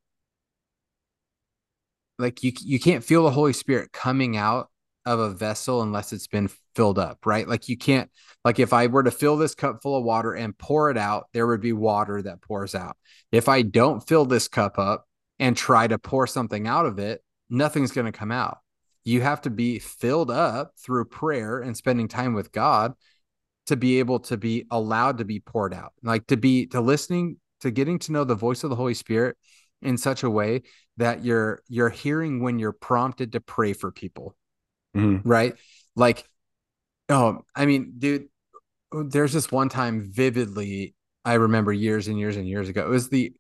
[2.18, 4.70] like you you can't feel the Holy Spirit coming out
[5.06, 7.46] of a vessel unless it's been filled up, right?
[7.46, 8.10] Like you can't
[8.46, 11.26] like if I were to fill this cup full of water and pour it out,
[11.34, 12.96] there would be water that pours out.
[13.34, 15.06] If I don't fill this cup up
[15.40, 18.60] and try to pour something out of it, nothing's going to come out.
[19.04, 22.94] You have to be filled up through prayer and spending time with God
[23.68, 25.94] to be able to be allowed to be poured out.
[26.04, 29.38] Like to be to listening to getting to know the voice of the Holy Spirit
[29.82, 30.64] in such a way
[30.98, 34.36] that you're you're hearing when you're prompted to pray for people
[34.96, 35.22] Mhm.
[35.26, 35.56] right?
[35.96, 36.24] Like,
[37.10, 38.28] oh, I mean, dude,
[38.92, 40.96] there's this one time vividly
[41.26, 42.86] I remember years and years and years ago.
[42.86, 43.34] It was the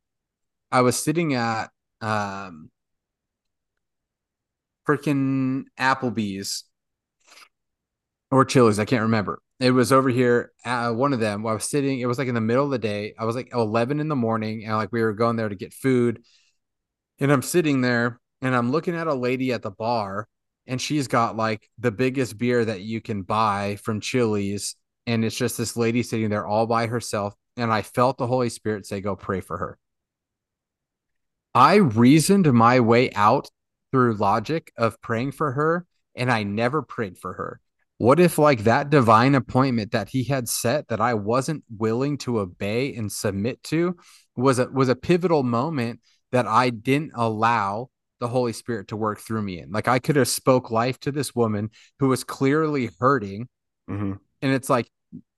[0.72, 1.70] I was sitting at
[2.02, 2.72] um
[4.88, 6.66] freaking Applebee's
[8.32, 9.40] or Chili's, I can't remember.
[9.64, 11.48] It was over here, uh, one of them.
[11.48, 13.14] I was sitting, it was like in the middle of the day.
[13.18, 15.74] I was like 11 in the morning, and like we were going there to get
[15.74, 16.22] food.
[17.20, 20.28] And I'm sitting there and I'm looking at a lady at the bar
[20.68, 24.76] and she's got like the biggest beer that you can buy from Chili's.
[25.08, 27.34] And it's just this lady sitting there all by herself.
[27.56, 29.80] And I felt the Holy Spirit say, Go pray for her.
[31.56, 33.50] I reasoned my way out
[33.92, 35.86] through logic of praying for her,
[36.16, 37.62] and I never prayed for her.
[37.98, 42.40] What if, like, that divine appointment that he had set that I wasn't willing to
[42.40, 43.96] obey and submit to
[44.36, 47.90] was a, was a pivotal moment that I didn't allow
[48.20, 49.72] the Holy Spirit to work through me in.
[49.72, 51.70] Like I could have spoke life to this woman
[52.00, 53.48] who was clearly hurting.
[53.90, 54.14] Mm-hmm.
[54.42, 54.90] And it's like,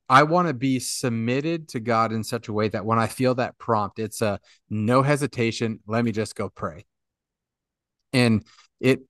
[0.07, 3.35] I want to be submitted to God in such a way that when I feel
[3.35, 4.39] that prompt, it's a
[4.69, 5.79] no hesitation.
[5.87, 6.85] Let me just go pray.
[8.13, 8.45] And
[8.79, 9.01] it,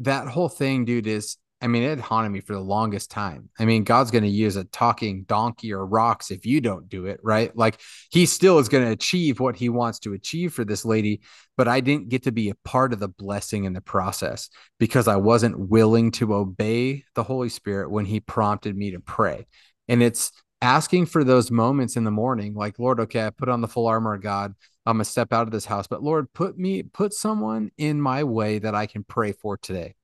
[0.00, 3.48] that whole thing, dude, is I mean, it haunted me for the longest time.
[3.56, 7.06] I mean, God's going to use a talking donkey or rocks if you don't do
[7.06, 7.56] it, right?
[7.56, 11.20] Like he still is going to achieve what he wants to achieve for this lady,
[11.56, 14.50] but I didn't get to be a part of the blessing in the process
[14.80, 19.46] because I wasn't willing to obey the Holy Spirit when he prompted me to pray.
[19.86, 23.60] And it's asking for those moments in the morning, like, Lord, okay, I put on
[23.60, 24.52] the full armor of God.
[24.84, 28.00] I'm going to step out of this house, but Lord, put me, put someone in
[28.00, 29.94] my way that I can pray for today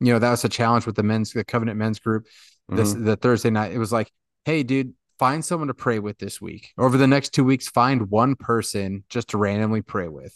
[0.00, 2.26] you know, that was a challenge with the men's, the covenant men's group.
[2.68, 3.04] This mm-hmm.
[3.04, 3.72] the Thursday night.
[3.72, 4.10] It was like,
[4.44, 6.72] hey, dude, find someone to pray with this week.
[6.78, 10.34] Over the next two weeks, find one person just to randomly pray with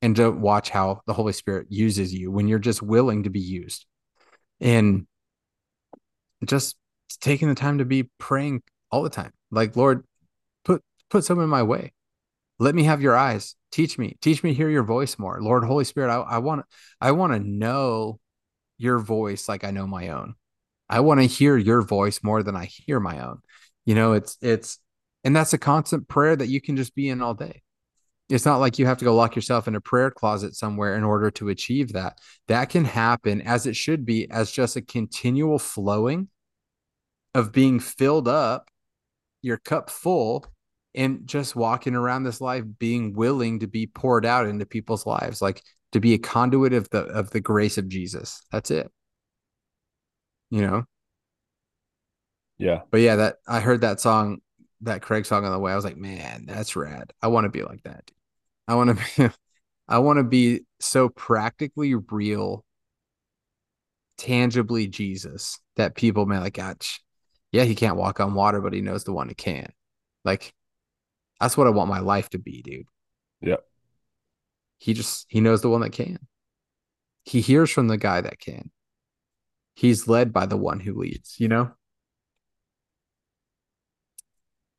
[0.00, 3.40] and to watch how the Holy Spirit uses you when you're just willing to be
[3.40, 3.86] used.
[4.60, 5.06] And
[6.46, 6.76] just
[7.20, 9.32] taking the time to be praying all the time.
[9.50, 10.04] Like, Lord,
[10.64, 11.92] put put someone in my way.
[12.58, 13.56] Let me have your eyes.
[13.72, 14.16] Teach me.
[14.20, 15.40] Teach me to hear your voice more.
[15.42, 16.64] Lord, Holy Spirit, I, I want
[17.00, 18.20] I want to know
[18.78, 20.34] your voice like I know my own.
[20.88, 23.40] I want to hear your voice more than I hear my own.
[23.84, 24.78] You know, it's it's
[25.24, 27.62] and that's a constant prayer that you can just be in all day.
[28.28, 31.04] It's not like you have to go lock yourself in a prayer closet somewhere in
[31.04, 32.18] order to achieve that.
[32.48, 36.28] That can happen as it should be as just a continual flowing
[37.34, 38.70] of being filled up,
[39.42, 40.46] your cup full,
[40.94, 45.42] and just walking around this life being willing to be poured out into people's lives.
[45.42, 45.62] Like
[45.94, 48.42] to be a conduit of the of the grace of Jesus.
[48.50, 48.90] That's it.
[50.50, 50.84] You know?
[52.58, 52.80] Yeah.
[52.90, 54.38] But yeah, that I heard that song,
[54.80, 55.70] that Craig song on the way.
[55.70, 57.12] I was like, man, that's rad.
[57.22, 58.10] I want to be like that.
[58.66, 59.32] I want to be
[59.88, 62.64] I want to be so practically real,
[64.18, 67.00] tangibly Jesus that people may like, gosh,
[67.52, 69.70] yeah, he can't walk on water, but he knows the one who can.
[70.24, 70.52] Like,
[71.40, 72.86] that's what I want my life to be, dude.
[73.42, 73.64] Yep.
[74.78, 76.18] He just he knows the one that can.
[77.24, 78.70] He hears from the guy that can.
[79.74, 81.72] He's led by the one who leads, you know?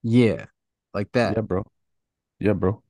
[0.03, 0.45] Yeah.
[0.93, 1.35] Like that.
[1.35, 1.65] Yeah, bro.
[2.39, 2.81] Yeah, bro.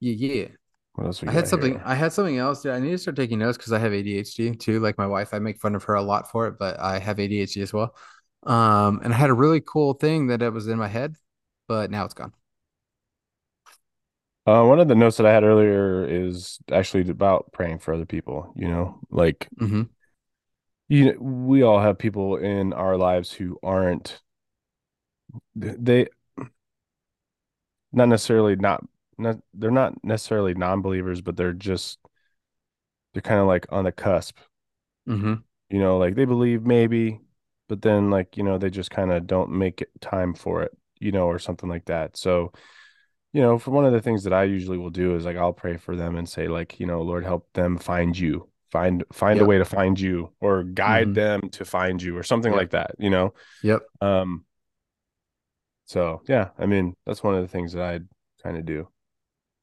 [0.00, 0.48] Yeah, yeah.
[0.94, 1.82] What else I had something here?
[1.84, 2.62] I had something else.
[2.62, 2.72] Dude.
[2.72, 4.80] I need to start taking notes because I have ADHD too.
[4.80, 7.18] Like my wife, I make fun of her a lot for it, but I have
[7.18, 7.94] ADHD as well.
[8.44, 11.16] Um, and I had a really cool thing that it was in my head,
[11.66, 12.32] but now it's gone.
[14.46, 18.04] Uh, one of the notes that I had earlier is actually about praying for other
[18.04, 18.52] people.
[18.56, 19.82] You know, like mm-hmm.
[20.88, 24.20] you know, we all have people in our lives who aren't
[25.56, 26.08] they
[27.92, 28.84] not necessarily not
[29.16, 31.98] not they're not necessarily non-believers, but they're just
[33.12, 34.38] they're kind of like on the cusp.
[35.08, 35.34] Mm-hmm.
[35.70, 37.20] You know, like they believe maybe,
[37.68, 40.72] but then like you know they just kind of don't make time for it.
[41.00, 42.16] You know, or something like that.
[42.18, 42.52] So
[43.34, 45.52] you know, for one of the things that I usually will do is like I'll
[45.52, 48.48] pray for them and say like, you know, Lord help them find you.
[48.70, 49.44] Find find yep.
[49.44, 51.14] a way to find you or guide mm-hmm.
[51.14, 52.58] them to find you or something yep.
[52.58, 53.34] like that, you know.
[53.64, 53.82] Yep.
[54.00, 54.44] Um
[55.84, 58.00] so yeah, I mean, that's one of the things that I
[58.42, 58.88] kind of do.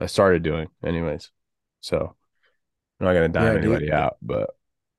[0.02, 1.32] I started doing anyways.
[1.80, 2.16] So
[3.00, 3.94] I'm not gonna dime yeah, anybody dude.
[3.94, 4.50] out, but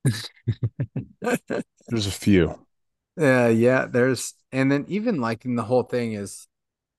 [1.89, 2.59] there's a few.
[3.19, 3.85] Yeah, uh, yeah.
[3.85, 6.49] There's and then even like in the whole thing is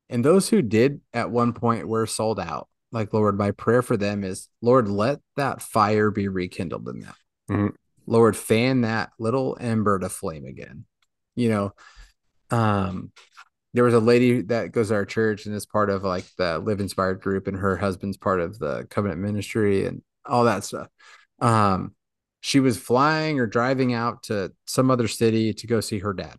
[0.09, 2.67] and those who did at one point were sold out.
[2.91, 7.13] Like, Lord, my prayer for them is, Lord, let that fire be rekindled in them.
[7.49, 7.67] Mm-hmm.
[8.05, 10.85] Lord, fan that little ember to flame again.
[11.35, 11.73] You know,
[12.51, 13.11] um,
[13.73, 16.59] there was a lady that goes to our church and is part of like the
[16.59, 20.87] Live Inspired group, and her husband's part of the covenant ministry and all that stuff.
[21.39, 21.95] Um,
[22.41, 26.35] she was flying or driving out to some other city to go see her dad.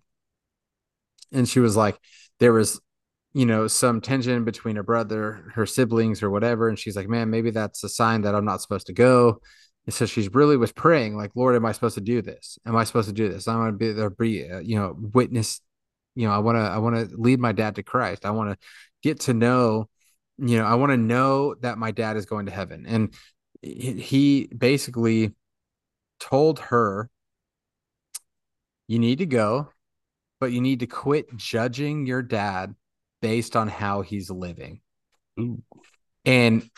[1.32, 1.98] And she was like,
[2.38, 2.80] there was
[3.34, 6.68] you know, some tension between her brother, her siblings, or whatever.
[6.68, 9.40] And she's like, man, maybe that's a sign that I'm not supposed to go.
[9.86, 12.58] And so she's really was praying, like, Lord, am I supposed to do this?
[12.64, 13.48] Am I supposed to do this?
[13.48, 15.60] I want to be there, be, uh, you know, witness.
[16.14, 18.24] You know, I want to, I want to lead my dad to Christ.
[18.24, 18.66] I want to
[19.02, 19.88] get to know,
[20.38, 22.86] you know, I want to know that my dad is going to heaven.
[22.86, 23.14] And
[23.62, 25.34] he he basically
[26.20, 27.10] told her,
[28.86, 29.70] you need to go,
[30.40, 32.74] but you need to quit judging your dad
[33.24, 34.82] based on how he's living.
[35.40, 35.62] Ooh.
[36.26, 36.68] And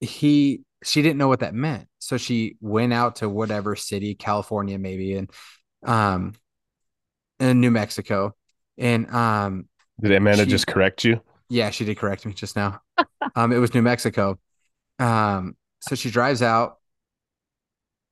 [0.00, 1.88] he she didn't know what that meant.
[1.98, 5.30] So she went out to whatever city, California maybe, and
[5.84, 6.32] um
[7.38, 8.34] in New Mexico.
[8.78, 9.68] And um
[10.00, 11.20] Did Amanda She- just correct you?
[11.50, 12.80] yeah, she did correct me just now.
[13.34, 14.38] um, it was New Mexico.
[14.98, 16.76] Um, so she drives out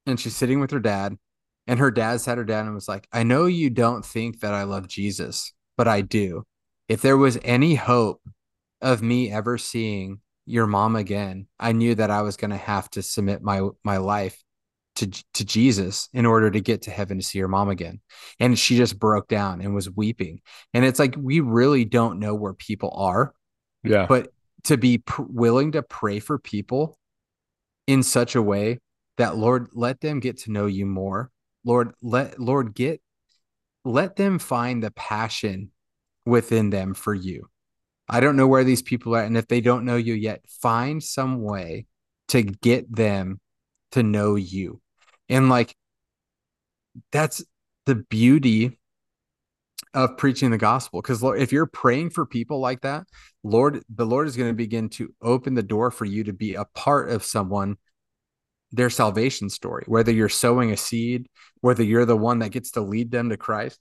[0.06, 1.16] and she's sitting with her dad,
[1.66, 4.52] and her dad sat her down and was like, I know you don't think that
[4.54, 6.44] I love Jesus, but I do.
[6.88, 8.22] If there was any hope
[8.80, 12.88] of me ever seeing your mom again, I knew that I was going to have
[12.90, 14.42] to submit my my life
[14.96, 18.00] to to Jesus in order to get to heaven to see her mom again.
[18.40, 20.40] And she just broke down and was weeping.
[20.74, 23.34] And it's like we really don't know where people are
[23.84, 24.06] Yeah.
[24.06, 24.32] but
[24.64, 26.98] to be pr- willing to pray for people
[27.86, 28.80] in such a way
[29.18, 31.30] that lord let them get to know you more
[31.64, 33.00] lord let lord get
[33.84, 35.70] let them find the passion
[36.28, 37.48] within them for you.
[38.08, 41.02] I don't know where these people are and if they don't know you yet find
[41.02, 41.86] some way
[42.28, 43.40] to get them
[43.92, 44.80] to know you.
[45.28, 45.74] And like
[47.12, 47.44] that's
[47.86, 48.78] the beauty
[49.94, 53.06] of preaching the gospel because if you're praying for people like that
[53.42, 56.54] lord the lord is going to begin to open the door for you to be
[56.54, 57.76] a part of someone
[58.70, 59.84] their salvation story.
[59.86, 61.28] Whether you're sowing a seed
[61.60, 63.78] whether you're the one that gets to lead them to christ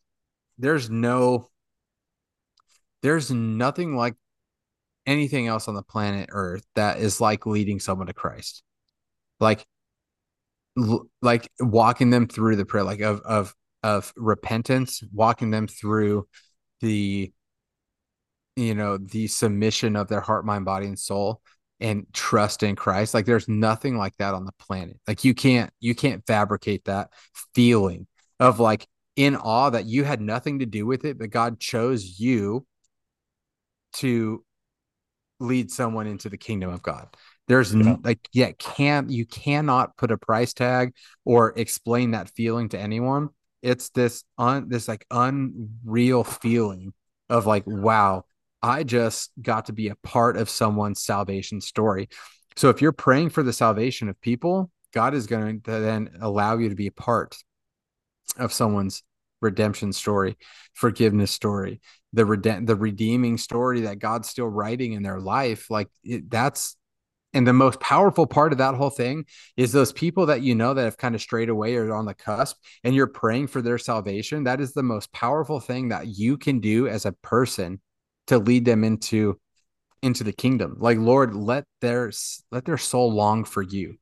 [0.57, 1.49] there's no
[3.01, 4.15] there's nothing like
[5.05, 8.63] anything else on the planet earth that is like leading someone to christ.
[9.39, 9.65] Like
[11.21, 16.27] like walking them through the prayer like of of of repentance walking them through
[16.81, 17.31] the
[18.55, 21.41] you know the submission of their heart mind body and soul
[21.79, 23.13] and trust in christ.
[23.13, 24.99] Like there's nothing like that on the planet.
[25.07, 27.11] Like you can't you can't fabricate that
[27.53, 28.07] feeling
[28.39, 32.19] of like in awe that you had nothing to do with it but god chose
[32.19, 32.65] you
[33.97, 34.43] to
[35.39, 37.07] lead someone into the kingdom of god.
[37.47, 37.91] There's Yeah.
[37.93, 40.93] n- like yeah can't you cannot put a price tag
[41.25, 43.29] or explain that feeling to anyone.
[43.61, 46.93] It's this un this like unreal feeling
[47.29, 48.23] of like wow
[48.63, 52.09] i just got to be a part of someone's salvation story.
[52.55, 56.57] So if you're praying for the salvation of people god is going to then allow
[56.57, 57.35] you to be a part
[58.37, 59.03] of someone's
[59.41, 60.37] redemption story
[60.73, 61.79] forgiveness story
[62.17, 66.75] the rede- the redeeming story that god's still writing in their life like it, that's
[67.33, 69.25] and the most powerful part of that whole thing
[69.57, 72.13] is those people that you know that have kind of strayed away or on the
[72.15, 76.37] cusp and you're praying for their salvation that is the most powerful thing that you
[76.37, 77.79] can do as a person
[78.25, 79.39] to lead them into
[80.01, 80.77] into the kingdom.
[80.79, 82.11] Like lord let their
[82.51, 83.97] let their soul long for you.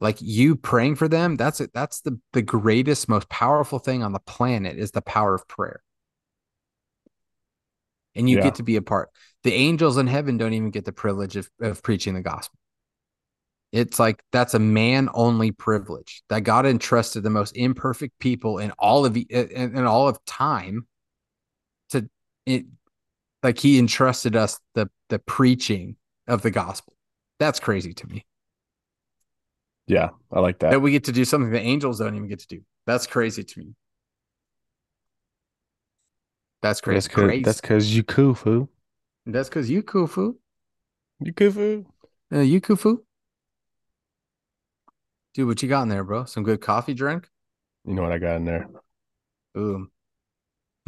[0.00, 4.12] Like you praying for them that's it that's the the greatest most powerful thing on
[4.12, 5.82] the planet is the power of prayer
[8.14, 8.44] and you Yeah.
[8.44, 9.10] get to be a part
[9.44, 12.58] the angels in heaven don't even get the privilege of, of preaching the gospel
[13.70, 18.70] it's like that's a man only privilege that God entrusted the most imperfect people in
[18.78, 19.26] all of in,
[19.76, 20.86] in all of time
[21.90, 22.08] to
[22.46, 22.64] it
[23.42, 25.96] like he entrusted us the the preaching
[26.26, 26.94] of the gospel.
[27.38, 28.24] That's crazy to me.
[29.86, 30.10] Yeah.
[30.32, 30.70] I like that.
[30.70, 32.60] That we get to do something the angels don't even get to do.
[32.86, 33.74] That's crazy to me.
[36.62, 36.96] That's crazy.
[36.96, 37.42] That's cause, crazy.
[37.44, 38.68] that's cause you kufu.
[39.26, 40.34] That's because you kufu.
[41.20, 41.84] You kufu.
[42.32, 42.98] Uh, you kufu.
[45.34, 46.24] Dude, what you got in there, bro?
[46.24, 47.28] Some good coffee drink?
[47.84, 48.68] You know what I got in there?
[49.56, 49.88] Ooh.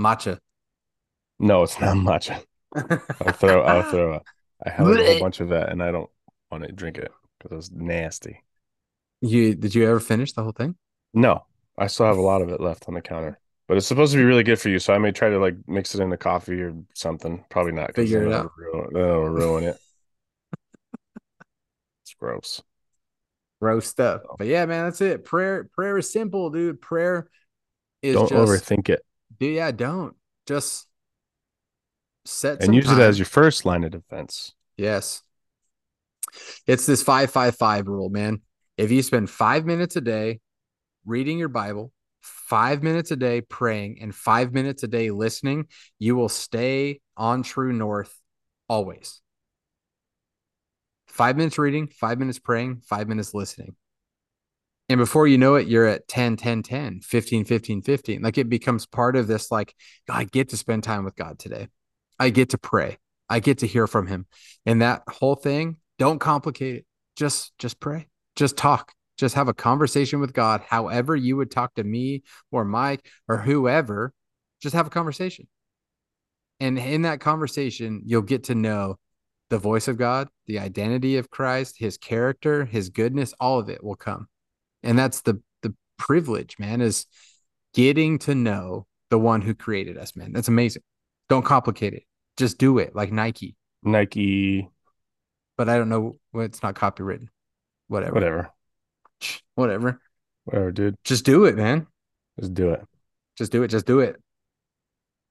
[0.00, 0.38] Matcha.
[1.38, 2.42] No, it's not matcha.
[2.74, 4.20] I'll throw I'll throw a
[4.64, 6.10] I have a whole bunch of that and I don't
[6.50, 8.42] want to drink it because it's nasty.
[9.20, 10.76] You did you ever finish the whole thing?
[11.14, 11.44] No,
[11.78, 13.38] I still have a lot of it left on the counter.
[13.70, 15.54] But it's supposed to be really good for you, so I may try to like
[15.68, 17.44] mix it into coffee or something.
[17.50, 17.94] Probably not.
[17.94, 18.50] Figure it out.
[18.58, 19.76] Ruin, it'll ruin it.
[22.02, 22.60] It's gross.
[23.60, 24.22] Gross stuff.
[24.38, 25.24] But yeah, man, that's it.
[25.24, 26.80] Prayer, prayer is simple, dude.
[26.80, 27.30] Prayer
[28.02, 29.04] is Don't just overthink it
[29.40, 30.14] dude, yeah, don't.
[30.46, 30.86] Just
[32.24, 34.52] set and use it as your first line of defense.
[34.76, 35.22] Yes.
[36.66, 38.42] It's this 555 rule, man.
[38.76, 40.40] If you spend five minutes a day
[41.04, 41.92] reading your Bible,
[42.50, 45.68] five minutes a day praying, and five minutes a day listening,
[46.00, 48.12] you will stay on true north
[48.68, 49.22] always.
[51.06, 53.76] Five minutes reading, five minutes praying, five minutes listening.
[54.88, 58.22] And before you know it, you're at 10, 10, 10, 15, 15, 15.
[58.22, 59.72] Like it becomes part of this, like,
[60.08, 61.68] I get to spend time with God today.
[62.18, 62.98] I get to pray.
[63.28, 64.26] I get to hear from him.
[64.66, 66.86] And that whole thing, don't complicate it.
[67.14, 68.08] Just just pray.
[68.34, 68.92] just talk.
[69.20, 73.36] Just have a conversation with God, however you would talk to me or Mike or
[73.36, 74.14] whoever.
[74.62, 75.46] Just have a conversation.
[76.58, 78.96] And in that conversation, you'll get to know
[79.50, 83.84] the voice of God, the identity of Christ, his character, his goodness, all of it
[83.84, 84.26] will come.
[84.82, 87.04] And that's the the privilege, man, is
[87.74, 90.32] getting to know the one who created us, man.
[90.32, 90.82] That's amazing.
[91.28, 92.04] Don't complicate it.
[92.38, 93.54] Just do it like Nike.
[93.82, 94.66] Nike,
[95.58, 97.28] But I don't know it's not copywritten.
[97.88, 98.14] Whatever.
[98.14, 98.50] whatever,
[99.54, 100.00] Whatever.
[100.44, 100.96] whatever, dude.
[101.04, 101.86] Just do it, man.
[102.38, 102.84] Just do it.
[103.36, 103.68] Just do it.
[103.68, 104.16] Just do it.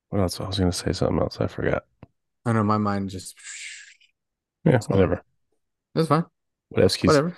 [0.09, 0.39] What else?
[0.39, 1.37] I was gonna say something else.
[1.39, 1.83] I forgot.
[2.45, 3.35] I know my mind just
[4.65, 5.23] Yeah, whatever.
[5.93, 6.25] that's fine.
[6.69, 7.01] What else?
[7.03, 7.35] Whatever.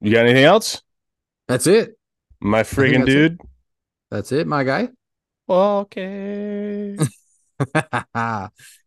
[0.00, 0.82] You got anything else?
[1.48, 1.96] That's it.
[2.40, 3.28] My friggin' that's it.
[3.28, 3.40] dude.
[4.10, 4.88] That's it, my guy.
[5.48, 6.96] Okay.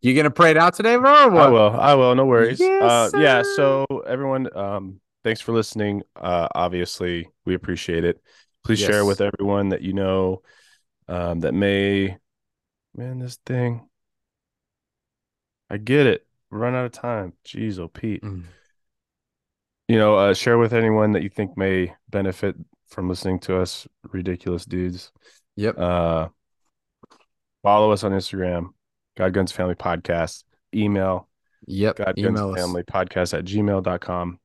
[0.02, 1.26] you gonna pray it out today, bro?
[1.26, 1.43] Or what?
[1.43, 1.72] I will.
[1.72, 2.16] I will.
[2.16, 2.60] No worries.
[2.60, 3.43] Yes, uh, yeah.
[3.56, 6.03] So everyone, um, thanks for listening.
[6.15, 8.21] Uh, obviously, we appreciate it.
[8.63, 10.43] Please share with everyone that you know,
[11.09, 12.15] um, that may.
[12.95, 13.89] Man, this thing.
[15.69, 16.26] I get it.
[16.51, 17.34] Run out of time.
[17.45, 18.23] Jeez, oh Pete.
[18.23, 18.43] Mm.
[19.88, 22.55] You know, uh, share with anyone that you think may benefit
[22.88, 25.11] from listening to us, ridiculous dudes.
[25.57, 25.78] Yep.
[25.78, 26.28] Uh,
[27.63, 28.69] follow us on Instagram,
[29.17, 30.43] God Guns Family Podcast.
[30.73, 31.28] Email
[31.67, 31.95] Yep.
[31.97, 32.59] God Guns.
[32.59, 34.39] Family Podcast at gmail.com.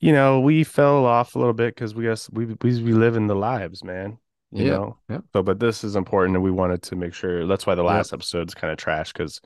[0.00, 3.16] You know, we fell off a little bit because we guess we we we live
[3.16, 4.18] in the lives, man.
[4.52, 5.24] You Yeah, know, yep.
[5.32, 7.46] so but this is important, and we wanted to make sure.
[7.46, 9.40] That's why the last episode's kind of trash because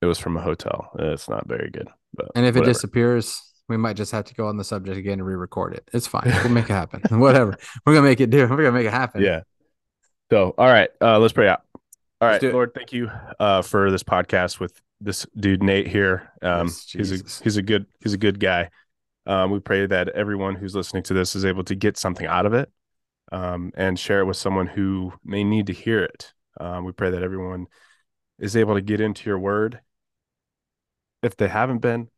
[0.00, 0.90] it was from a hotel.
[0.98, 1.88] It's not very good.
[2.14, 5.14] But And if it disappears, we might just have to go on the subject again
[5.20, 5.88] and re-record it.
[5.92, 6.24] It's fine.
[6.42, 7.02] We'll make it happen.
[7.20, 7.56] Whatever.
[7.86, 8.48] We're gonna make it do.
[8.48, 9.22] We're gonna make it happen.
[9.22, 9.42] Yeah.
[10.30, 11.62] So, all right, uh, let's pray out.
[12.20, 12.52] All Let's right.
[12.52, 16.30] Lord, thank you uh, for this podcast with this dude Nate here.
[16.42, 18.70] Um, Yes, he's a he's a good he's a good guy.
[19.26, 22.46] Um, we pray that everyone who's listening to this is able to get something out
[22.46, 22.70] of it,
[23.32, 26.32] um, and share it with someone who may need to hear it.
[26.58, 27.66] Um, we pray that everyone
[28.38, 29.80] is able to get into your word.
[31.22, 32.08] If they haven't been,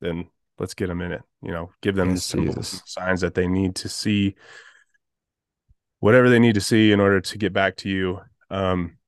[0.00, 1.22] then let's get them in it.
[1.42, 4.36] You know, give them the Yes, symbols, signs that they need to see,
[6.00, 8.20] whatever they need to see in order to get back to you.
[8.50, 8.98] Um,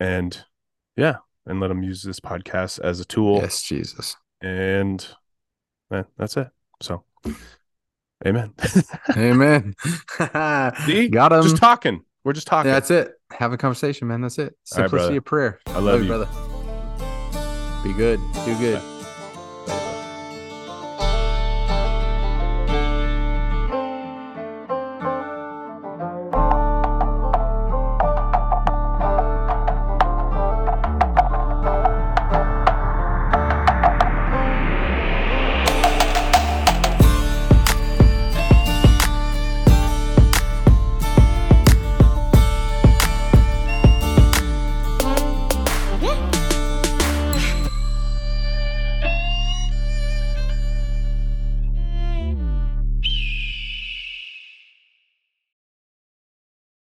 [0.00, 0.44] and
[0.96, 3.40] yeah, and let them use this podcast as a tool.
[3.40, 4.16] Yes, Jesus.
[4.40, 5.06] And
[5.90, 6.48] man, that's it.
[6.80, 7.04] So,
[8.26, 8.52] amen.
[9.16, 9.74] Amen.
[10.84, 11.08] See?
[11.08, 11.42] Got him.
[11.42, 12.02] just talking.
[12.24, 12.70] We're just talking.
[12.70, 13.12] That's it.
[13.32, 14.20] Have a conversation, man.
[14.20, 14.54] That's it.
[14.64, 15.16] Simplicity brother.
[15.18, 15.60] of prayer.
[15.66, 16.08] I love you.
[16.08, 16.28] brother.
[17.82, 18.20] Be good.
[18.44, 18.95] Do good.